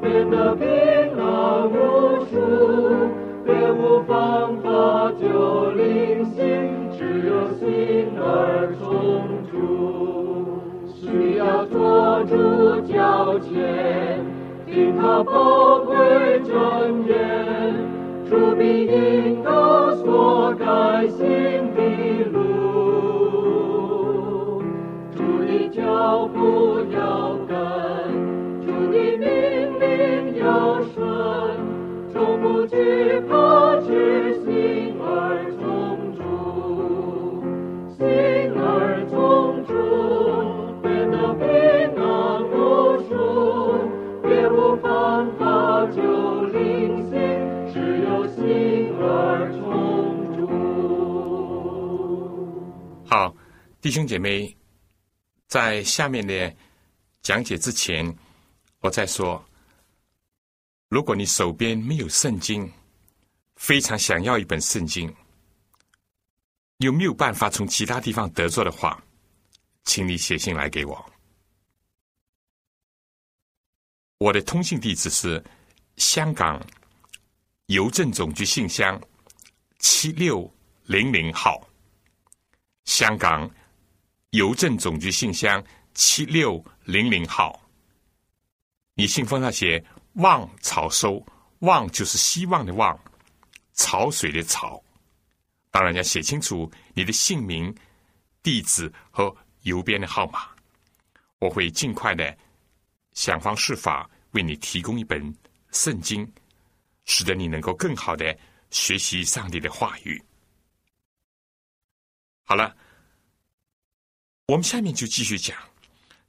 [0.00, 0.66] 变得冰
[1.14, 2.32] 冷无数，
[3.44, 9.52] 别无方法救灵心，只有心儿同主，
[10.88, 14.24] 需要做住交钱，
[14.66, 15.94] 听他宝贵
[16.40, 17.14] 箴言，
[18.24, 20.64] 主必应导所改。
[53.84, 54.56] 弟兄姐妹，
[55.46, 56.56] 在下面的
[57.20, 58.16] 讲解之前，
[58.80, 59.44] 我再说：
[60.88, 62.72] 如果你手边没有圣经，
[63.56, 65.14] 非常想要一本圣经，
[66.78, 69.04] 又没有办法从其他地方得着的话，
[69.84, 71.12] 请你写信来给我。
[74.16, 75.44] 我的通信地址是
[75.98, 76.58] 香港
[77.66, 78.98] 邮政总局信箱
[79.78, 80.50] 七六
[80.84, 81.62] 零零号。
[82.86, 83.50] 香港
[84.34, 87.62] 邮政总局信箱七六零零号。
[88.94, 89.82] 你信封上写
[90.14, 91.24] “望草收”，
[91.60, 92.98] 望就是希望的望，
[93.74, 94.82] 潮水的潮。
[95.70, 97.72] 当然要写清楚你的姓名、
[98.42, 100.48] 地址和邮编的号码。
[101.38, 102.36] 我会尽快的
[103.12, 105.32] 想方设法为你提供一本
[105.70, 106.28] 圣经，
[107.04, 108.36] 使得你能够更好的
[108.70, 110.20] 学习上帝的话语。
[112.42, 112.76] 好了，
[114.46, 115.56] 我们下面就继续讲。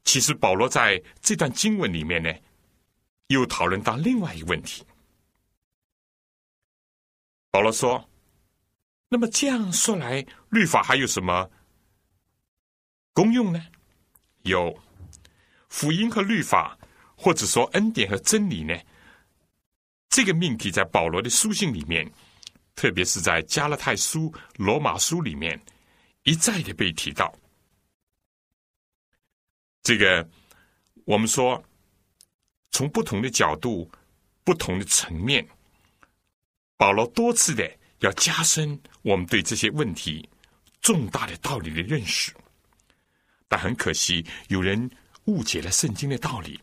[0.04, 2.34] 其实保罗在这段经文里面呢，
[3.28, 4.86] 又讨论到另外一个问题。
[7.52, 8.08] 保罗说
[9.10, 11.50] ：“那么这样说来，律法还有什么
[13.14, 13.66] 功用呢？
[14.44, 14.78] 有
[15.70, 16.78] 福音和律法，
[17.18, 18.74] 或者说恩典和真理呢？
[20.10, 22.10] 这个命题在保罗的书信里面，
[22.76, 25.60] 特别是在加勒太书、罗马书里面。”
[26.24, 27.32] 一再的被提到，
[29.86, 30.28] 这个
[31.04, 31.64] 我们说，
[32.72, 33.88] 从不同的角度、
[34.44, 35.48] 不同的层面，
[36.76, 40.28] 保罗多次的要加深我们对这些问题
[40.82, 42.34] 重大的道理的认识。
[43.48, 44.90] 但很可惜，有人
[45.26, 46.60] 误解了圣经的道理，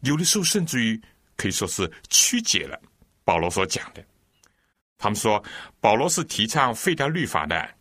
[0.00, 1.00] 有的时候甚至于
[1.36, 2.76] 可以说是曲解了
[3.22, 4.04] 保罗所讲的。
[4.98, 5.40] 他们说，
[5.78, 7.74] 保罗是提倡废掉律法的。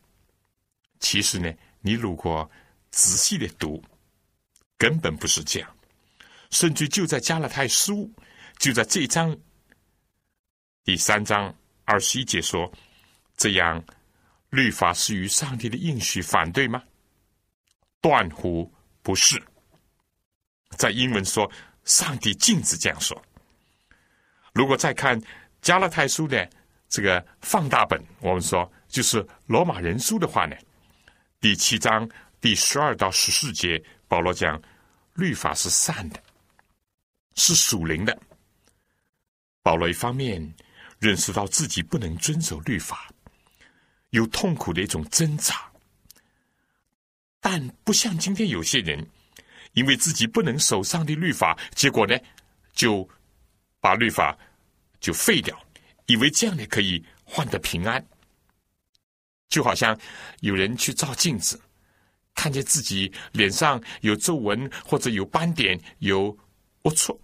[1.00, 2.48] 其实呢，你如果
[2.91, 3.84] 仔细的读，
[4.77, 5.77] 根本不是这样。
[6.51, 8.11] 甚至就在加勒泰书，
[8.59, 9.35] 就在这一章
[10.83, 12.71] 第三章二十一节说
[13.35, 13.83] ：“这样，
[14.49, 16.81] 律法是与上帝的应许反对吗？”
[17.99, 18.71] 断乎
[19.01, 19.41] 不是。
[20.78, 21.51] 在英文说，
[21.84, 23.19] 上帝禁止这样说。
[24.53, 25.19] 如果再看
[25.61, 26.47] 加勒泰书的
[26.88, 30.55] 这个放大本，我们说就是罗马人书的话呢？
[31.41, 32.07] 第七章
[32.39, 34.62] 第十二到十四节，保罗讲
[35.14, 36.22] 律法是善的，
[37.36, 38.18] 是属灵的。
[39.62, 40.53] 保罗一方面
[40.99, 43.10] 认识到自己不能遵守律法，
[44.12, 45.72] 有痛苦的一种挣扎，
[47.39, 49.06] 但不像今天有些人，
[49.74, 52.16] 因为自己不能守上的律法，结果呢
[52.74, 53.08] 就
[53.80, 54.38] 把律法
[54.99, 55.60] 就废掉，
[56.06, 58.06] 以为这样呢可以换得平安。
[59.49, 59.97] 就好像
[60.41, 61.60] 有人去照镜子，
[62.36, 66.31] 看见自己脸上有皱纹或者有斑点、有
[66.83, 67.17] 龌龊，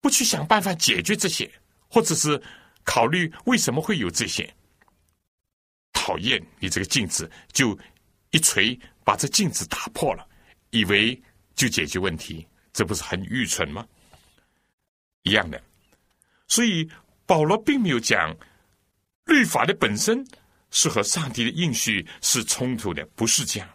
[0.00, 1.50] 不去想办法解决这些，
[1.88, 2.40] 或者是
[2.84, 4.50] 考虑为什么会有这些，
[5.92, 7.78] 讨厌你这个镜子，就
[8.30, 10.26] 一锤把这镜子打破了，
[10.70, 11.20] 以为
[11.54, 13.86] 就解决问题，这不是很愚蠢吗？
[15.24, 15.62] 一样的，
[16.46, 16.88] 所以
[17.26, 18.34] 保罗并没有讲
[19.26, 20.26] 律法的本身
[20.70, 23.68] 是和上帝的应许是冲突的，不是这样。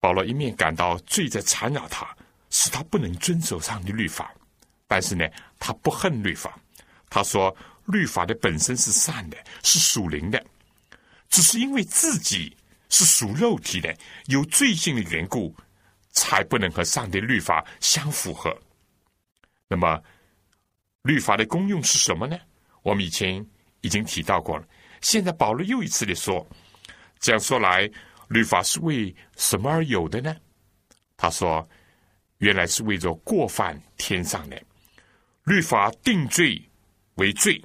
[0.00, 2.16] 保罗一面感到罪在缠绕他，
[2.48, 4.34] 使他不能遵守上帝律法，
[4.86, 5.28] 但是呢，
[5.58, 6.58] 他不恨律法。
[7.08, 7.54] 他说，
[7.86, 10.42] 律法的本身是善的，是属灵的，
[11.28, 12.56] 只是因为自己
[12.88, 13.94] 是属肉体的，
[14.26, 15.54] 有罪性的缘故，
[16.12, 18.56] 才不能和上帝律法相符合。
[19.68, 20.02] 那么，
[21.02, 22.38] 律法的功用是什么呢？
[22.82, 23.44] 我们以前
[23.82, 24.66] 已经提到过了。
[25.00, 26.46] 现在保罗又一次的说，
[27.18, 27.90] 这样说来。
[28.28, 30.32] 律法是为什么而有的呢？
[31.16, 31.68] 他说
[32.38, 34.62] ：“原来是为着过犯天上的
[35.42, 36.62] 律法定罪
[37.16, 37.60] 为罪，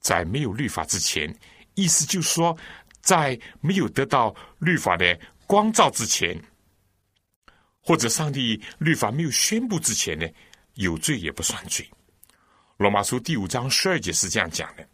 [0.00, 1.32] 在没有律法之前，
[1.74, 2.58] 意思就是说，
[3.02, 5.16] 在没有得到律法的
[5.46, 6.36] 光照之前，
[7.80, 10.26] 或者上帝律法没有宣布之前呢，
[10.74, 11.88] 有罪也不算罪。”
[12.78, 14.84] 罗马书第五章十二节是这样讲的。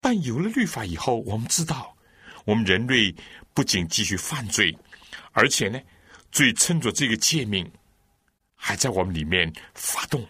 [0.00, 1.96] 但有了律法以后，我们知道，
[2.44, 3.14] 我们人类。
[3.52, 4.74] 不仅继续犯罪，
[5.32, 5.78] 而且呢，
[6.30, 7.68] 罪趁着这个诫命
[8.54, 10.24] 还在我们里面发动。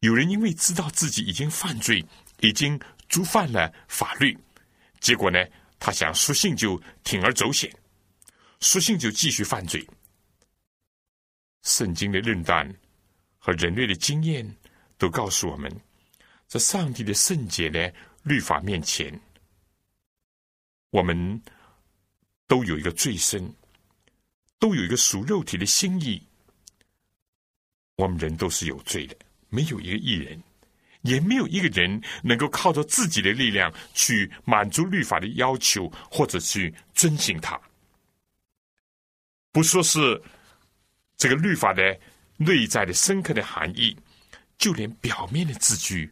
[0.00, 2.04] 有人因为知道自己已经犯罪，
[2.40, 4.36] 已经触犯了法律，
[4.98, 5.38] 结果呢，
[5.78, 7.72] 他想索性就铤而走险，
[8.58, 9.88] 索性就继续犯罪。
[11.62, 12.68] 圣经的论断
[13.38, 14.44] 和人类的经验
[14.98, 15.72] 都告诉我们，
[16.48, 17.88] 这上帝的圣洁呢
[18.28, 19.18] 律法面前，
[20.90, 21.42] 我们。
[22.50, 23.54] 都有一个罪身，
[24.58, 26.22] 都有一个属肉体的心意。
[27.96, 29.14] 我们人都是有罪的，
[29.50, 30.42] 没有一个艺人，
[31.02, 37.60] 也没有一个人能够靠着自己的力量去满足律法的要求，或者去遵循它。
[39.52, 40.22] 不说是
[41.18, 42.00] 这个律法的
[42.38, 43.94] 内在的深刻的含义，
[44.56, 46.10] 就连表面的字句，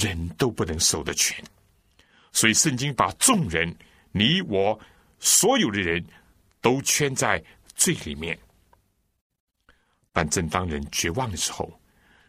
[0.00, 1.44] 人都不能守得全。
[2.32, 3.76] 所以，圣经把众人，
[4.12, 4.78] 你我。
[5.22, 6.02] 所有的人
[6.62, 7.44] 都圈在
[7.76, 8.38] 罪里面，
[10.14, 11.70] 但正当人绝望的时候，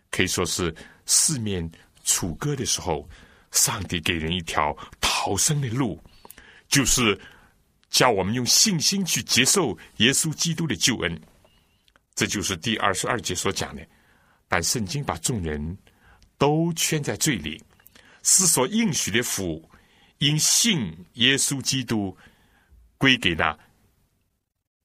[0.09, 1.71] 可以说是四面
[2.03, 3.07] 楚歌的时候，
[3.51, 6.03] 上帝给人一条逃生的路，
[6.67, 7.17] 就是
[7.89, 11.21] 叫我们用信心去接受耶稣基督的救恩。
[12.13, 13.87] 这就是第二十二节所讲的。
[14.49, 15.77] 但圣经把众人
[16.41, 17.63] 都圈在罪里，
[18.23, 19.69] 是所应许的福，
[20.17, 22.17] 因信耶稣基督。
[22.97, 23.57] 归给那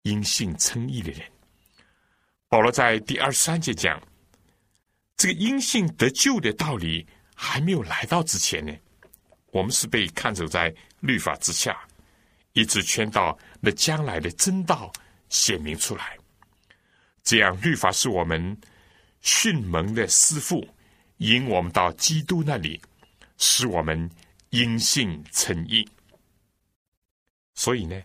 [0.03, 1.21] 因信称义的人。
[2.49, 4.03] 保罗在第二十三节讲，
[5.19, 8.73] 这个因信得救的道理还没有来到之前呢，
[9.53, 11.79] 我们是被看守在律法之下，
[12.53, 14.91] 一直圈到那将来的真道
[15.29, 16.17] 显明出来。
[17.23, 18.59] 这样，律法是我们
[19.21, 20.67] 训蒙的师傅，
[21.19, 22.81] 引我们到基督那里，
[23.39, 24.11] 使我们
[24.51, 25.87] 因信称义。
[27.55, 28.01] 所以呢，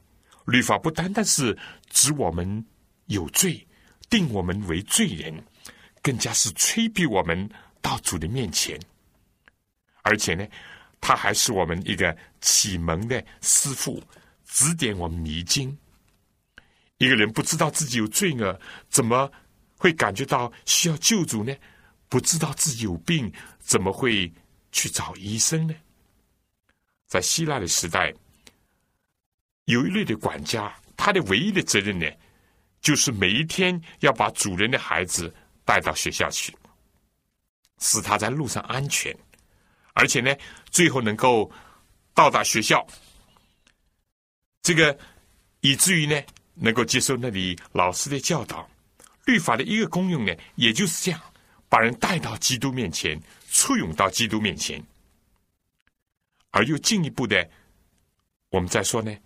[0.45, 1.57] 律法不单单是
[1.89, 2.65] 指我们
[3.07, 3.67] 有罪，
[4.09, 5.43] 定我们为罪人，
[6.01, 7.49] 更加是催逼我们
[7.81, 8.79] 到主的面前。
[10.03, 10.47] 而且呢，
[10.99, 14.01] 他还是我们一个启蒙的师傅，
[14.45, 15.77] 指点我们迷津。
[16.97, 19.29] 一个人不知道自己有罪恶，怎么
[19.75, 21.53] 会感觉到需要救主呢？
[22.11, 24.29] 不知道自己有病，怎么会
[24.73, 25.73] 去找医生呢？
[27.07, 28.13] 在希腊的时代。
[29.65, 32.05] 有一类的管家，他的唯一的责任呢，
[32.81, 35.33] 就是每一天要把主人的孩子
[35.63, 36.53] 带到学校去，
[37.79, 39.15] 使他在路上安全，
[39.93, 40.35] 而且呢，
[40.69, 41.49] 最后能够
[42.13, 42.85] 到达学校，
[44.61, 44.97] 这个
[45.61, 46.21] 以至于呢，
[46.55, 48.69] 能够接受那里老师的教导。
[49.23, 51.21] 律法的一个功用呢，也就是这样，
[51.71, 53.17] 把人带到基督面前，
[53.49, 54.83] 簇拥到基督面前，
[56.49, 57.49] 而又进一步的，
[58.49, 59.17] 我们再说呢。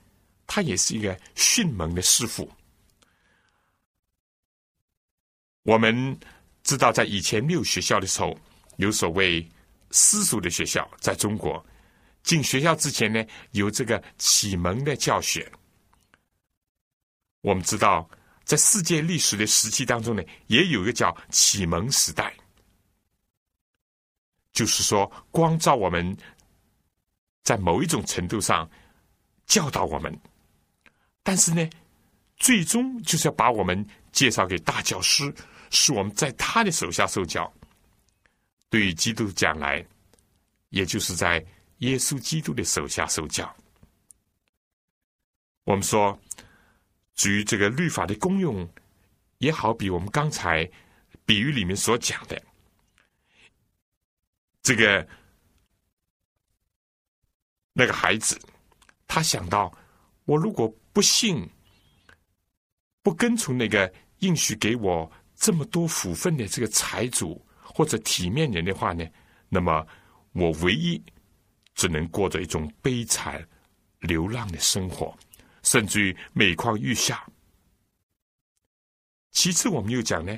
[0.45, 2.47] 他也是一个训蒙的师傅。
[5.63, 6.19] 我们
[6.63, 8.39] 知道，在以前没有学校的时候，
[8.77, 9.43] 有所谓
[9.89, 10.87] 私塾的学校。
[10.99, 11.65] 在中国，
[12.21, 15.51] 进学校之前呢，有这个启蒙的教学。
[17.41, 18.07] 我们知道，
[18.45, 22.33] 在世界历史的时期当中呢，也有一个叫启蒙时代，
[24.53, 26.15] 就是说，光照我们，
[27.43, 28.69] 在某一种程度上
[29.47, 30.15] 教导我们。
[31.23, 31.67] 但是呢，
[32.37, 35.33] 最终就是要把我们介绍给大教师，
[35.71, 37.51] 使我们在他的手下受教。
[38.69, 39.83] 对于基督讲来，
[40.69, 41.43] 也就是在
[41.79, 43.53] 耶稣基督的手下受教。
[45.63, 46.17] 我们说，
[47.15, 48.67] 至于这个律法的功用，
[49.39, 50.69] 也好比我们刚才
[51.25, 52.41] 比喻里面所讲的，
[54.61, 55.07] 这个
[57.73, 58.39] 那个孩子，
[59.07, 59.75] 他想到，
[60.25, 61.49] 我如果不信、
[63.01, 69.05] 不跟从那个应许给我这么多福分的这个财主或者体面人的话呢，
[69.49, 69.85] 那么
[70.31, 71.01] 我唯一
[71.73, 73.45] 只能过着一种悲惨
[73.99, 75.17] 流浪的生活，
[75.65, 77.21] 甚至于每况愈下。
[79.31, 80.33] 其次，我们又讲呢，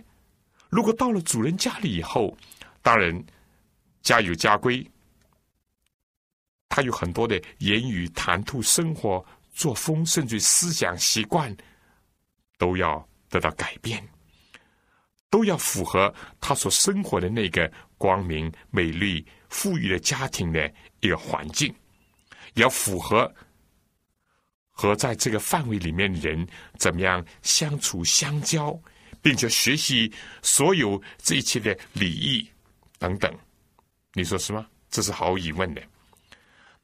[0.69, 2.35] 如果到了主人家里以后，
[2.81, 3.23] 当然
[4.01, 4.83] 家有家规，
[6.67, 9.23] 他有很多的言语谈吐、生活
[9.53, 11.55] 作风，甚至思想习惯，
[12.57, 14.03] 都要得到改变，
[15.29, 16.11] 都要符合
[16.41, 21.67] 他所生活的那个光明、美丽、富裕的家庭的一个环境，
[22.55, 23.31] 也要符合
[24.77, 26.47] 和在这个范围里面的人
[26.77, 28.79] 怎么样相处相交，
[29.23, 30.13] 并且学习
[30.43, 32.47] 所有这一切的礼仪
[32.99, 33.35] 等等。
[34.13, 34.67] 你说是吗？
[34.91, 35.81] 这是毫无疑问的。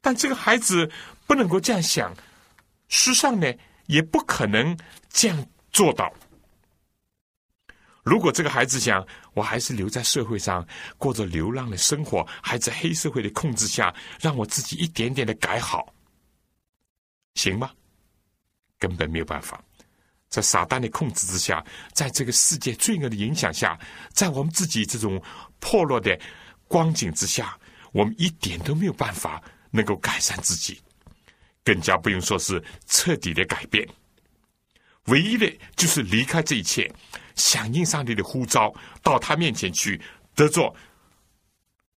[0.00, 0.90] 但这个孩子
[1.24, 2.12] 不能够这样想，
[2.88, 3.46] 世上呢
[3.86, 4.76] 也不可能
[5.08, 6.12] 这样做到。
[8.02, 10.66] 如果这个孩子想，我还是留在社会上
[10.98, 15.94] 过着流浪的生活，还在黑社会的控制下，让我自己一点点的改好，
[17.36, 17.70] 行吗？
[18.86, 19.62] 根本没有办法。
[20.28, 23.78] 在撒旦的控制之下，在这个世界罪恶的影响下，
[24.12, 25.22] 在我们自己这种
[25.60, 26.18] 破落的
[26.68, 27.58] 光景之下，
[27.92, 29.42] 我们一点都没有办法。
[29.76, 30.80] 能够改善自己，
[31.64, 33.84] 更加不用说是彻底的改变。
[35.06, 36.88] 唯一的就是离开这一切，
[37.34, 38.72] 响应上帝的呼召，
[39.02, 40.00] 到他面前去
[40.36, 40.72] 得做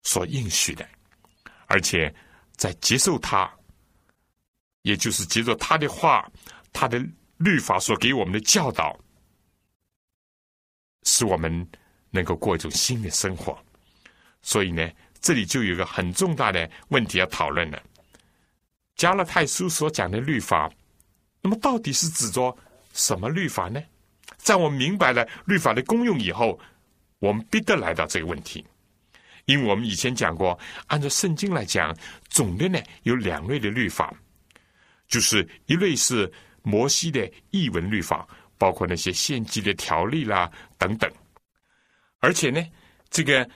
[0.04, 0.88] 所应许的，
[1.66, 2.10] 而且
[2.56, 3.46] 在接受他，
[4.80, 6.26] 也就是接受他的话，
[6.78, 7.02] 他的
[7.38, 8.94] 律法所给我们的教导，
[11.04, 11.66] 使我们
[12.10, 13.58] 能够过一种新的生活。
[14.42, 14.86] 所以呢。
[15.18, 17.82] 这里就有一个很重大的问题要讨论了。
[18.94, 20.70] 加勒泰书所讲的律法，
[21.40, 22.56] 那么到底是指着
[22.92, 23.82] 什么律法呢？
[24.36, 26.60] 在我们明白了律法的功用以后，
[27.18, 28.64] 我们必得来到这个问题。
[29.46, 30.56] 因为我们以前讲过，
[30.86, 31.96] 按照圣经来讲，
[32.28, 34.14] 总的呢有两类的律法，
[35.08, 36.30] 就是一类是
[36.66, 41.10] 摩西的译文律法，包括那些献祭的条例啦等等，
[42.18, 42.60] 而且呢，
[43.08, 43.48] 这个。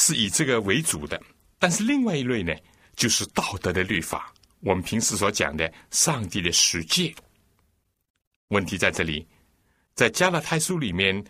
[0.00, 1.20] 是以这个为主的，
[1.58, 2.54] 但是另外一类呢，
[2.94, 4.32] 就是道德的律法。
[4.60, 7.12] 我们平时所讲的上帝的十诫。
[8.50, 9.26] 问题在这里，
[9.96, 11.24] 在加勒泰书里面，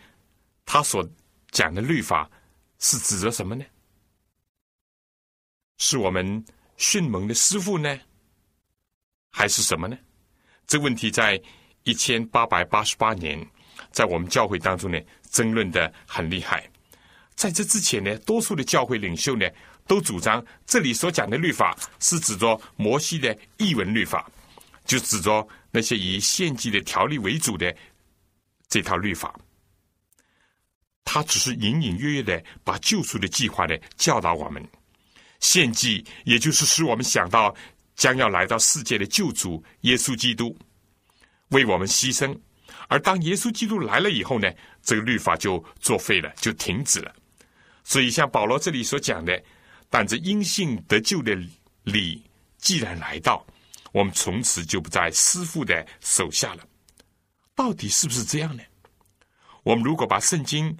[0.65, 1.03] 他所
[1.49, 2.29] 讲的律法
[2.77, 3.65] 是指着什么呢？
[5.79, 6.45] 是我们
[6.77, 7.99] 迅猛的师傅呢，
[9.31, 9.97] 还是什么呢？
[10.69, 11.41] 这个问题在
[11.81, 13.43] 一千八百八十八年，
[13.91, 14.99] 在我们教会当中呢，
[15.31, 16.63] 争论的很厉害。
[17.33, 19.49] 在这之前呢，多数的教会领袖呢
[19.87, 24.29] 都主张，这里所讲的律法是指着摩西的译文律法，
[24.85, 27.75] 就指着那些以献祭的条例为主的
[28.67, 29.33] 这套律法。
[31.03, 34.63] 他只是隐隐约约的把救赎的计划呢教导我们，
[35.39, 37.55] 献祭也就是使我们想到
[37.99, 40.57] 将要来到世界的救主耶稣基督
[41.49, 42.33] 为我们牺牲，
[42.87, 44.49] 而当耶稣基督来了以后呢，
[44.81, 47.13] 这个律法就作废了，就停止了。
[47.83, 49.43] 所以，像保罗这里所讲的，
[49.89, 51.37] 但这因信得救的
[51.83, 52.23] 理
[52.57, 53.45] 既然来到，
[53.91, 56.63] 我们从此就不在师傅的手下了。
[57.53, 58.63] 到底是不是这样呢？
[59.63, 60.73] 我们如果把圣经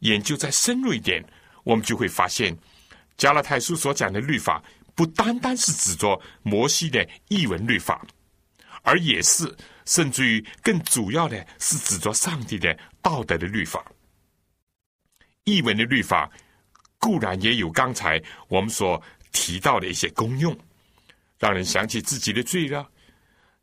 [0.00, 1.24] 研究再深入一点，
[1.64, 2.54] 我们就会发现，
[3.16, 4.62] 加拉太书所讲的律法，
[4.96, 8.04] 不单单是指着摩西的译文律法，
[8.82, 13.84] 而也是甚至于更主要的是指着上帝的道德的律法。
[15.44, 16.28] 译文的律法。
[16.98, 20.58] 固然也有刚才我们所提到的一些功用，
[21.38, 22.88] 让人想起自己的罪了，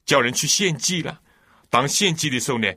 [0.06, 1.20] 叫人去献祭了。
[1.70, 2.72] 当献祭的时候呢，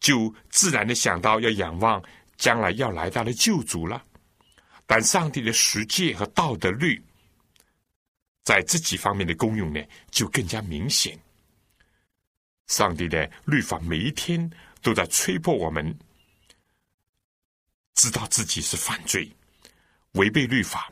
[0.00, 2.02] 就自然的想到要仰望
[2.36, 4.04] 将来要来到的救主了。
[4.84, 7.00] 但上帝的实诫和道德律，
[8.48, 11.18] 在这几方面的功用呢，就更加明显。
[12.68, 15.94] 上帝的律法每一天都在催迫我们，
[17.92, 19.30] 知道自己是犯罪。
[20.12, 20.90] 违背律法，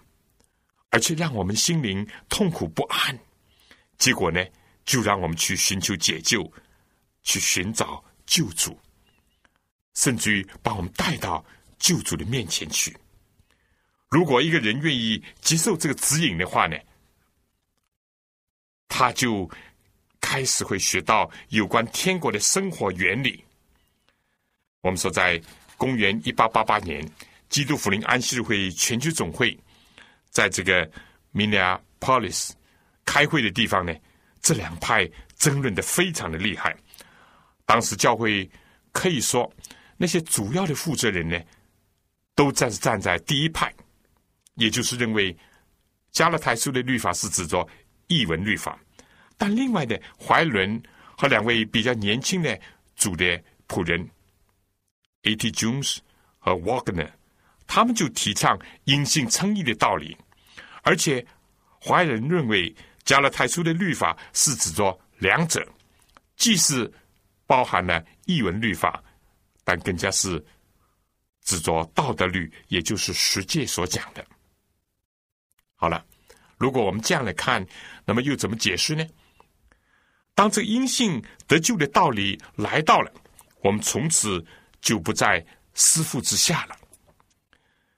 [0.91, 3.19] 而且让我们心灵痛苦不安，
[3.97, 4.45] 结果呢，
[4.85, 6.53] 就让我们去寻求解救，
[7.23, 8.79] 去寻找救主，
[9.95, 11.43] 甚至于把我们带到
[11.79, 12.95] 救主的面前去。
[14.11, 16.77] 如果一个人愿意接受这个指引的话呢，
[18.89, 19.49] 他就
[20.21, 23.45] 开始会学到有关天国的生活原理。
[24.83, 25.41] 我们说，在
[25.77, 27.07] 公元一八八八年。
[27.49, 29.57] 基督福临安息日会全球总会
[30.31, 30.85] 在这个
[31.33, 32.51] Minneapolis
[33.05, 33.95] 开会的地方呢，
[34.41, 36.77] 这两派争论的非常的厉害。
[37.65, 38.51] 当时教会
[38.91, 39.49] 可以说
[39.97, 41.41] 那些主要的负责人呢，
[42.35, 43.73] 都站站在第一派，
[44.57, 45.35] 也就是认为
[46.11, 47.67] 加勒泰书的律法是指着
[48.09, 48.79] 译文律法，
[49.37, 50.83] 但另外的怀伦
[51.17, 52.59] 和两位比较年轻的
[52.95, 54.09] 主的仆人
[55.23, 55.51] A.T.
[55.53, 55.99] Jones
[56.39, 57.11] 和 Wagner，
[57.67, 60.17] 他们就提倡因信称义的道理，
[60.83, 61.27] 而且
[61.81, 65.67] 怀仁认为加勒泰书的律法是指着两者，
[66.37, 66.93] 既是
[67.47, 69.03] 包含了译文律法，
[69.65, 70.45] 但更加是
[71.43, 74.25] 指着道德律，也就是十诫所讲的。
[75.75, 76.05] 好了，
[76.57, 77.67] 如果我们这样来看，
[78.07, 79.05] 那么又怎么解释呢？
[80.35, 83.13] 当这个阴性得救的道理来到了，
[83.63, 84.43] 我们从此
[84.81, 85.45] 就不在
[85.75, 86.77] 师父之下了。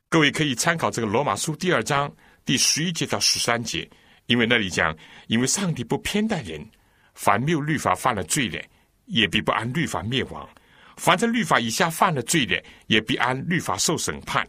[0.08, 2.10] 各位可以参考这个罗马书第二章
[2.44, 3.88] 第十一节到十三节，
[4.26, 4.96] 因为那里讲，
[5.26, 6.66] 因为上帝不偏待人，
[7.14, 8.58] 凡没有律法犯了罪的，
[9.04, 10.48] 也必不按律法灭亡；
[10.96, 14.48] 凡在律法以下犯了罪的，也必按律法受审判。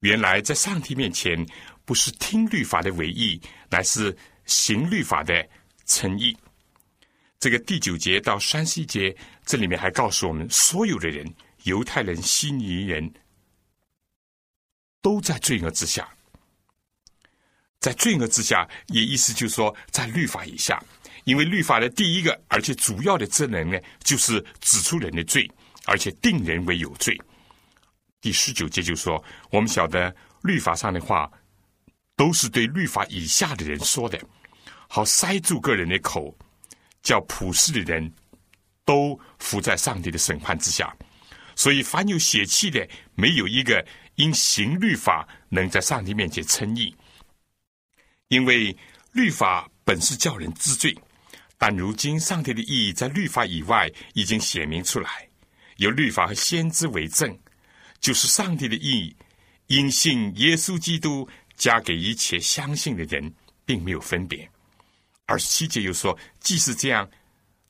[0.00, 1.46] 原来在上帝面前，
[1.88, 4.14] 不是听律法的唯义，乃是
[4.44, 5.48] 行律法的
[5.86, 6.36] 诚意。
[7.40, 9.16] 这个第九节到三十一节，
[9.46, 11.26] 这里面还告诉我们，所有的人，
[11.62, 13.10] 犹太人、希尼人。
[15.00, 16.06] 都在罪恶之下，
[17.80, 20.78] 在罪恶之下，也意思就是说，在律法以下。
[21.24, 25.50] 因为律法的第一个，而且主要的职能呢，就是指出人的罪，
[25.86, 27.18] 而且定人为有罪。
[28.20, 31.30] 第十九节就说，我们晓得律法上的话，
[32.18, 34.20] 都是对律法以下的人说的，
[34.88, 36.36] 好塞住个人的口，
[37.02, 38.12] 叫普世的人
[38.84, 40.94] 都伏在上帝的审判之下。
[41.54, 43.86] 所以，凡有血气的，没有一个。
[44.18, 46.92] 因行律法能在上帝面前称义，
[48.26, 48.76] 因为
[49.12, 50.92] 律法本是叫人知罪，
[51.56, 55.28] 但如今上帝的意义在律法以外已经显明出来，
[55.76, 57.38] 有律法和先知为证，
[58.00, 59.16] 就是上帝的意义，
[59.68, 63.30] 因信耶稣基督加给一切相信的人，
[63.66, 64.48] 并没有分别。
[65.26, 67.06] 二十七节又说，既是这样，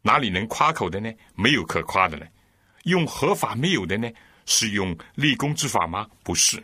[0.02, 1.10] 哪里能夸口的呢？
[1.34, 2.26] 没有可夸的呢？
[2.84, 4.08] 用合法没有的呢？
[4.46, 6.06] 是用立功之法吗？
[6.22, 6.62] 不是，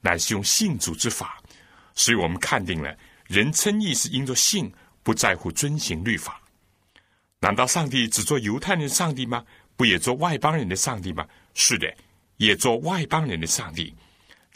[0.00, 1.42] 乃是用信主之法。
[1.94, 2.96] 所以我们看定了，
[3.26, 6.40] 人称义是因着信，不在乎遵行律法。
[7.40, 9.44] 难道上帝只做犹太人上帝吗？
[9.76, 11.26] 不也做外邦人的上帝吗？
[11.54, 11.92] 是的，
[12.36, 13.94] 也做外邦人的上帝。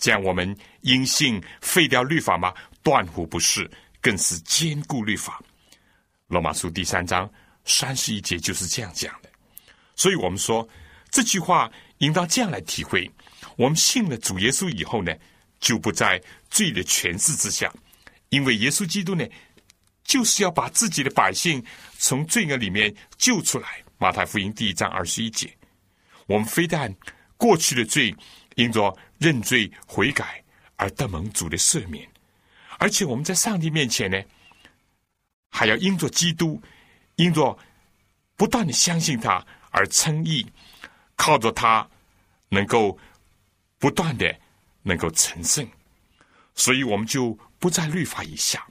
[0.02, 2.52] 这样我们因信废掉律法吗？
[2.82, 5.40] 断乎不是，更是坚固律法。
[6.26, 7.30] 罗马书第三章
[7.64, 9.30] 三十一节就是这样讲的。
[9.94, 10.68] 所以我们说
[11.08, 11.70] 这句话。
[11.98, 13.08] 应当这样来体会：
[13.56, 15.14] 我们信了主耶稣以后呢，
[15.60, 17.72] 就不在罪的权势之下，
[18.30, 19.24] 因为耶稣基督呢，
[20.02, 21.64] 就是要把自己的百姓
[21.96, 23.84] 从罪恶里面救出来。
[23.98, 25.56] 马太福音第一章二十一节，
[26.26, 26.92] 我们非但
[27.36, 28.12] 过去的罪
[28.56, 30.42] 因着认罪悔改
[30.76, 32.08] 而得蒙主的赦免，
[32.78, 34.22] 而且我们在上帝面前呢，
[35.50, 36.60] 还要因着基督，
[37.16, 37.58] 因着
[38.36, 40.46] 不断的相信他而称义。
[41.14, 41.88] 靠着他，
[42.48, 42.98] 能够
[43.78, 44.34] 不断的
[44.82, 45.64] 能够成圣，
[46.52, 48.66] 所以我们就不在律法以下。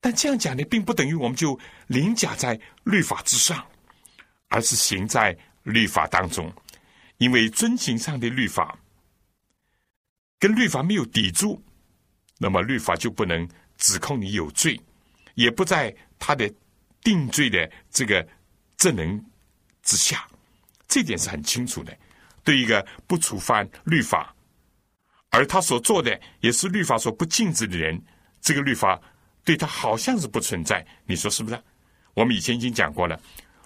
[0.00, 3.64] 但这样讲呢，并不等于我们就凌驾在律法之上，
[4.48, 6.52] 而是行在律法当中。
[7.18, 8.78] 因为遵行上的律法
[10.38, 11.62] 跟律法没有抵触，
[12.38, 13.48] 那么律法就不能
[13.78, 14.80] 指控你有罪，
[15.34, 16.52] 也不在他的
[17.02, 18.26] 定罪的这个
[18.76, 19.24] 证能
[19.82, 20.28] 之下。
[20.86, 21.96] 这点是很清楚的。
[22.42, 24.34] 对一个不触犯律法，
[25.30, 27.98] 而他所做的也是律法所不禁止的人，
[28.42, 29.00] 这个律法
[29.42, 30.86] 对他好像是不存在。
[31.06, 31.58] 你说是不是？
[32.12, 33.18] 我们以前已经讲过了，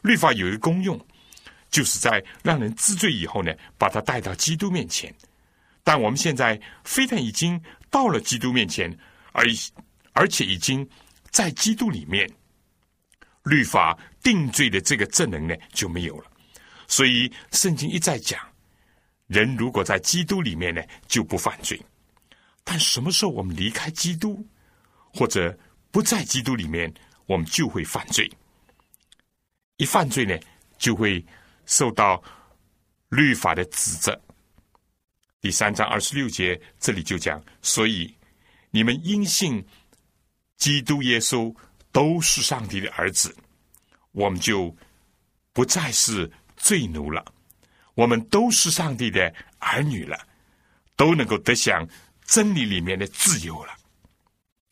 [0.03, 0.96] 律法有一个功用，
[1.71, 5.14] 就是在让人知罪以后呢，把他带到基督面前。
[5.85, 7.61] 但我们现在非但已经
[7.91, 8.95] 到了基督面前，
[9.33, 9.45] 而
[10.12, 10.87] 而且已经
[11.31, 12.31] 在基督里面，
[13.45, 16.31] 律法定罪的这个证能呢就没有了。
[16.87, 18.39] 所以，圣经一再讲，
[19.29, 21.79] 人如果在基督里面呢，就不犯罪；
[22.64, 24.47] 但什么时候我们离开基督，
[25.14, 25.57] 或者
[25.91, 26.93] 不在基督里面，
[27.27, 28.31] 我们就会犯罪。
[29.77, 30.39] 一犯罪呢，
[30.79, 31.25] 就会
[31.69, 32.21] 受到
[33.11, 34.21] 律法的指责。
[35.41, 38.12] 第三章二十六节这里就讲：所以
[38.73, 39.64] 你们因信
[40.57, 41.55] 基督耶稣
[41.93, 43.33] 都是上帝的儿子，
[44.11, 44.77] 我们就
[45.53, 46.29] 不再是。
[46.61, 47.25] 罪奴了，
[47.95, 50.19] 我们都是上帝的儿女了，
[50.97, 51.89] 都能够得享
[52.25, 53.73] 真理里面的自由了。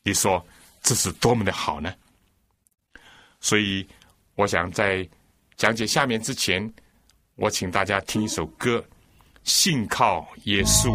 [0.03, 0.45] 你说
[0.81, 1.95] 这是多么的好呢？
[3.39, 3.87] 所以，
[4.35, 5.09] 我想在
[5.55, 6.61] 讲解下面之前，
[7.37, 8.79] 我请大家听一首歌，
[9.43, 10.89] 《信靠耶稣》。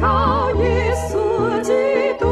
[0.00, 1.72] 靠耶稣基
[2.18, 2.26] 督，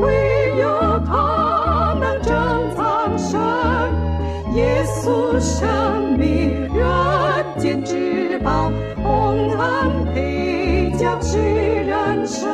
[0.00, 4.54] 唯有他能拯苍生。
[4.54, 8.70] 耶稣生命人间至宝，
[9.02, 12.48] 洪恩配将是人生。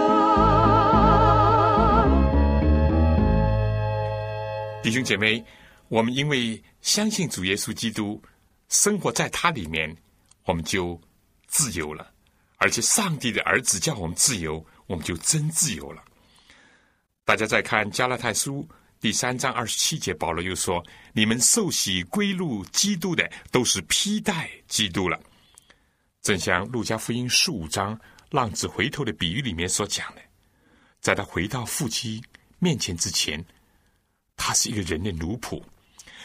[4.82, 5.44] 弟兄姐妹，
[5.88, 8.20] 我们因为相信主耶稣基督，
[8.68, 9.94] 生活在他里面，
[10.44, 11.00] 我们就
[11.46, 12.06] 自由了。
[12.60, 16.04] 而且上帝的儿子叫我们自由，我们就真自由了。
[17.24, 18.68] 大家再看加拉太书
[19.00, 20.84] 第三章二十七节，保罗又说
[21.14, 25.18] ：“你们受洗归入基督的，都是披戴基督了。”
[26.20, 27.98] 正像路加福音十五章
[28.28, 30.20] 浪子回头的比喻里面所讲的，
[31.00, 32.22] 在他回到父亲
[32.58, 33.42] 面前之前，
[34.36, 35.62] 他是一个人的奴仆。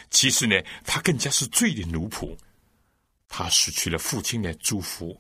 [0.10, 2.36] 其实呢，他更加是罪的奴仆。
[3.30, 5.18] 他失去了父亲的祝福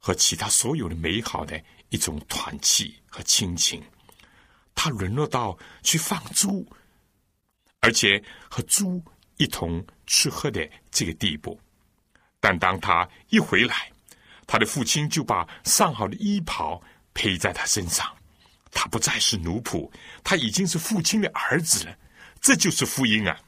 [0.00, 3.80] 和其他所有的美好的一种团契和亲情。
[4.74, 6.66] 他沦落到去放猪，
[7.80, 9.00] 而且和猪
[9.36, 11.60] 一同吃喝的这个地步。
[12.40, 13.92] 但当他一回来，
[14.46, 16.82] 他的父亲就把上好的衣袍
[17.12, 18.10] 披在他身上，
[18.72, 19.90] 他不再是奴仆，
[20.24, 21.96] 他已经是父亲的儿子了。
[22.40, 23.38] 这就是福音啊！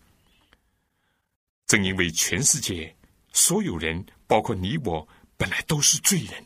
[1.67, 2.95] 正因为全世界
[3.33, 5.09] 所有人，包括你我，
[5.43, 6.45] 本来都是罪人，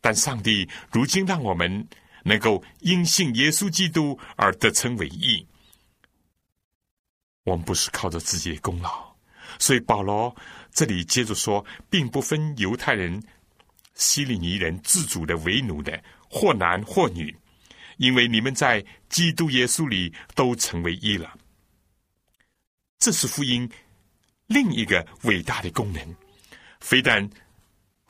[0.00, 1.88] 但上帝如今让我们
[2.22, 5.44] 能够因信耶稣基督而得称为义。
[7.42, 9.12] 我们不是靠着自己的功劳，
[9.58, 10.32] 所以保罗
[10.70, 13.20] 这里接着说，并不分犹太人、
[13.96, 17.36] 希利尼人、自主的、为奴的，或男或女，
[17.96, 21.36] 因为你们在基督耶稣里都成为义了。
[23.00, 23.68] 这是福音
[24.46, 26.16] 另一个伟大的功能，
[26.78, 27.28] 非但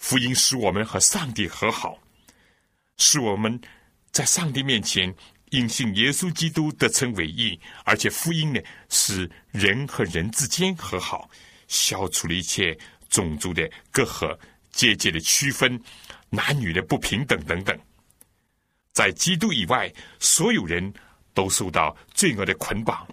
[0.01, 1.96] 福音使我们和上帝和好，
[2.96, 3.61] 使我们
[4.11, 5.14] 在上帝面前
[5.51, 11.30] 因信耶稣基督得称为义，而且福音呢使人和人之间和好，
[11.68, 12.76] 消除了一切
[13.11, 14.36] 种族的隔阂、
[14.72, 15.78] 阶级的区分、
[16.30, 17.78] 男女的不平等等等。
[18.92, 20.92] 在基督以外，所有人
[21.34, 23.07] 都受到罪恶的捆绑。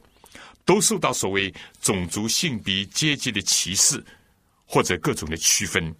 [0.63, 4.03] 都受到所谓种族、性别、阶级的歧视，
[4.65, 5.95] 或者各种的区分，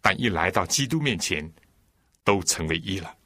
[0.00, 1.50] 但一来到基督面前，
[2.24, 3.16] 都成为一了，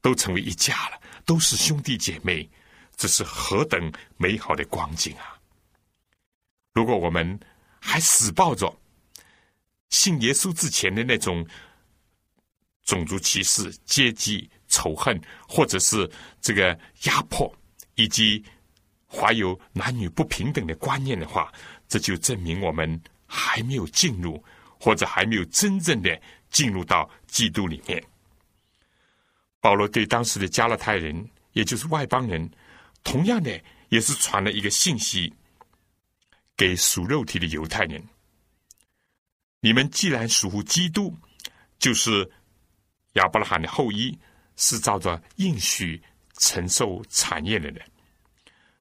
[0.00, 2.48] 都成为一家了，都是兄弟姐妹，
[2.96, 5.38] 这是何等美好的光景啊！
[6.74, 7.38] 如果我们
[7.80, 8.72] 还死抱着
[9.88, 11.46] 信耶稣之前的那种
[12.84, 16.08] 种族歧视、阶级仇恨，或者是
[16.40, 17.52] 这个压迫，
[17.94, 18.44] 以及
[19.10, 21.52] 怀有男女不平等的观念的话，
[21.88, 24.42] 这就证明我们还没有进入，
[24.78, 26.20] 或者还没有真正的
[26.50, 28.02] 进入到基督里面。
[29.60, 32.48] 保罗对当时的加勒泰人，也就是外邦人，
[33.02, 35.32] 同样的也是传了一个信息
[36.56, 38.02] 给属肉体的犹太人：
[39.60, 41.16] 你们既然属乎基督，
[41.78, 42.30] 就是
[43.14, 44.16] 亚伯拉罕的后裔，
[44.56, 46.00] 是照着应许
[46.36, 47.84] 承受产业的人。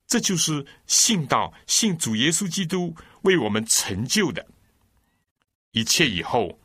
[0.05, 4.45] 这就是信道、信主耶稣基督为我们成就的
[5.71, 6.59] 一切以后，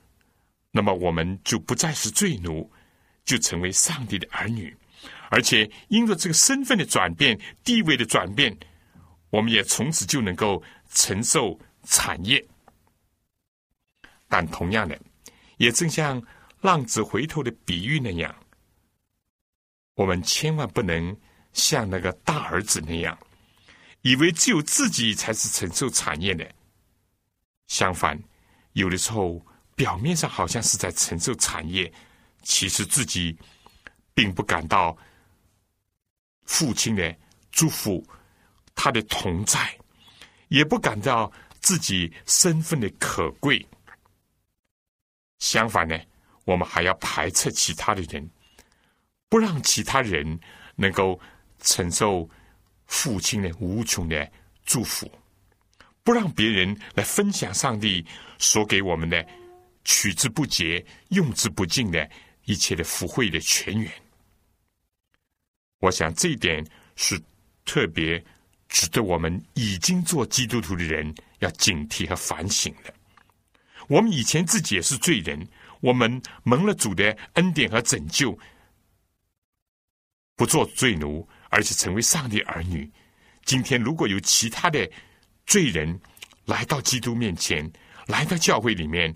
[0.70, 2.70] 那么我们就不再是罪奴，
[3.24, 4.74] 就成为上帝的儿女，
[5.30, 8.56] 而且因着这个身份的转变、地位的转变，
[9.30, 12.42] 我们也从此就能够承受产业。
[14.28, 14.98] 但同样的，
[15.58, 16.22] 也正像
[16.62, 18.34] 浪子回头的比喻那样，
[19.94, 21.14] 我们千万不能
[21.52, 23.18] 像那个大儿子那样，
[24.00, 26.50] 以为只有自己才是承受产业的。
[27.66, 28.18] 相反，
[28.72, 29.44] 有的时候
[29.74, 31.92] 表面上好像是在承受产业，
[32.42, 33.36] 其实自己
[34.14, 34.96] 并不感到
[36.44, 37.14] 父亲的
[37.50, 38.04] 祝福，
[38.74, 39.78] 他的同在，
[40.48, 43.66] 也不感到自己身份的可贵。
[45.38, 45.98] 相反呢？
[46.44, 48.28] 我们还要排斥其他的人，
[49.28, 50.40] 不让其他人
[50.74, 51.18] 能够
[51.60, 52.28] 承受
[52.86, 54.28] 父亲的无穷的
[54.64, 55.08] 祝福，
[56.04, 58.04] 不让别人来分享上帝
[58.38, 59.24] 所给我们的
[59.84, 62.08] 取之不竭、用之不尽的
[62.44, 63.90] 一切的福惠的泉源。
[65.78, 66.64] 我想这一点
[66.96, 67.20] 是
[67.64, 68.22] 特别
[68.68, 72.94] 值得我们已经做基督徒的人要警惕和反省的。
[73.88, 75.46] 我们以前自己也是罪人。
[75.80, 78.38] 我们蒙了主的恩典和拯救，
[80.36, 82.88] 不做罪奴，而且成为上帝儿女。
[83.44, 84.88] 今天如果有其他的
[85.46, 86.00] 罪人
[86.44, 87.70] 来到基督面前，
[88.06, 89.14] 来到教会里面，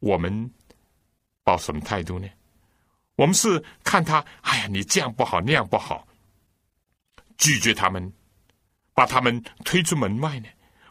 [0.00, 0.50] 我们
[1.42, 2.28] 抱什么态度呢？
[3.16, 6.06] 我们是看他，哎呀，你这样不好，那样不好，
[7.38, 8.12] 拒绝他们，
[8.92, 10.48] 把他们推出门外呢？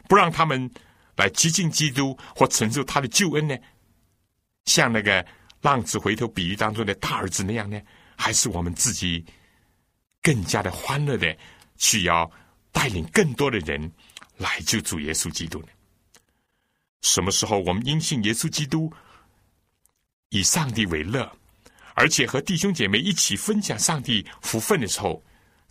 [0.08, 0.70] 不让他们
[1.16, 3.56] 来接近基督或承受他的救恩呢？
[4.64, 5.24] 像那个
[5.60, 7.80] 浪子回头比喻当中的大儿子那样呢，
[8.16, 9.24] 还是我们自己
[10.22, 11.36] 更加的欢乐的
[11.76, 12.30] 去要
[12.72, 13.92] 带领更多的人
[14.36, 15.68] 来救主耶稣基督呢？
[17.02, 18.92] 什么时候我们因信耶稣基督，
[20.30, 21.30] 以上帝为乐，
[21.94, 25.22] 而且和弟兄姐妹一起分享上帝福分的时候，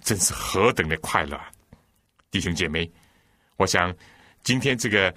[0.02, 1.40] 真是何等的快乐！
[2.30, 2.92] 弟兄姐妹，
[3.58, 3.96] 我想
[4.44, 5.14] 今天这个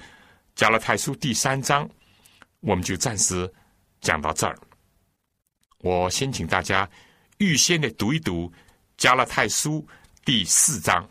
[0.54, 1.88] 加拉太书第三章，
[2.60, 3.52] 我们就暂时。
[4.02, 4.56] 讲到这儿，
[5.78, 6.88] 我先请大家
[7.38, 8.48] 预先的读一读
[8.96, 9.80] 《加拉太书》
[10.24, 11.08] 第四章。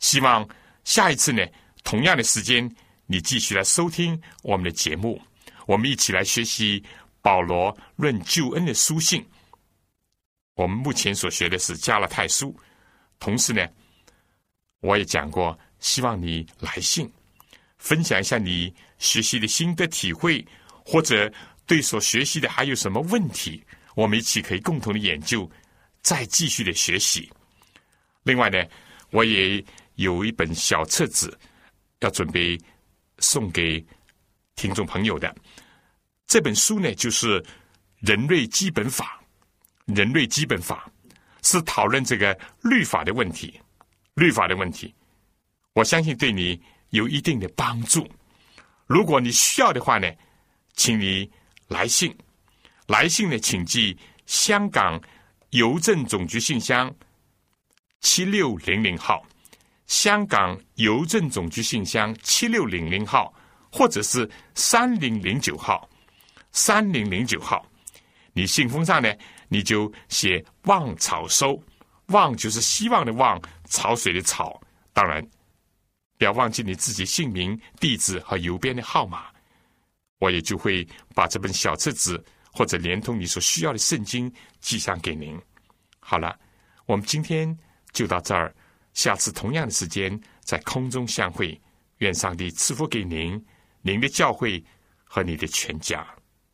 [0.00, 0.46] 希望
[0.90, 1.46] 下一次呢，
[1.84, 2.68] 同样的时间，
[3.06, 5.22] 你继续来收听我们的节目，
[5.64, 6.82] 我们一起来学习
[7.22, 9.24] 保罗论救恩的书信。
[10.56, 12.48] 我们目前所学的是《加拉太书》，
[13.20, 13.64] 同时呢，
[14.80, 17.08] 我也讲过，希望你来信
[17.78, 20.44] 分享一下你学习的心得体会，
[20.84, 21.32] 或者。
[21.66, 23.64] 对所学习的还有什么问题？
[23.94, 25.48] 我们一起可以共同的研究，
[26.02, 27.30] 再继续的学习。
[28.24, 28.60] 另外呢，
[29.10, 29.64] 我也
[30.00, 31.38] 有一本小册子
[32.00, 32.58] 要准备
[33.18, 33.84] 送给
[34.56, 35.34] 听众朋友的。
[36.26, 37.40] 这本书呢，就是
[38.00, 39.20] 《人类基本法》。
[39.94, 40.88] 人类基本法
[41.42, 43.60] 是讨论这个律法的问题，
[44.14, 44.94] 律法的问题。
[45.72, 48.08] 我相信对你有一定的帮助。
[48.86, 50.10] 如果你需要的话呢，
[50.74, 51.30] 请你。
[51.70, 52.12] 来信，
[52.88, 53.96] 来信呢，请寄
[54.26, 55.00] 香港
[55.50, 56.92] 邮政总局信箱
[58.00, 59.24] 七六零零号，
[59.90, 63.34] 香港邮政总局信箱七六零零号，
[63.72, 65.90] 或者是三零零九号，
[66.52, 67.66] 三零零九号。
[68.32, 69.12] 你信封上呢，
[69.48, 71.60] 你就写“望草收
[72.06, 74.62] ”，“望”就是希望的“望”，潮水的“草”。
[74.94, 75.20] 当然，
[76.18, 79.24] 不要忘记你自己姓名、地址和邮编的号码。
[80.20, 80.86] 我也就会
[81.16, 85.36] 把这本小册子或者连同你所需要的圣经寄上给您。
[85.98, 86.38] 好了，
[86.86, 87.58] 我们今天
[87.90, 88.54] 就到这儿，
[89.00, 91.58] 下次同样的时间在空中相会。
[92.00, 93.42] 愿上帝赐福给您、
[93.80, 94.62] 您的教会
[95.04, 96.06] 和你的全家。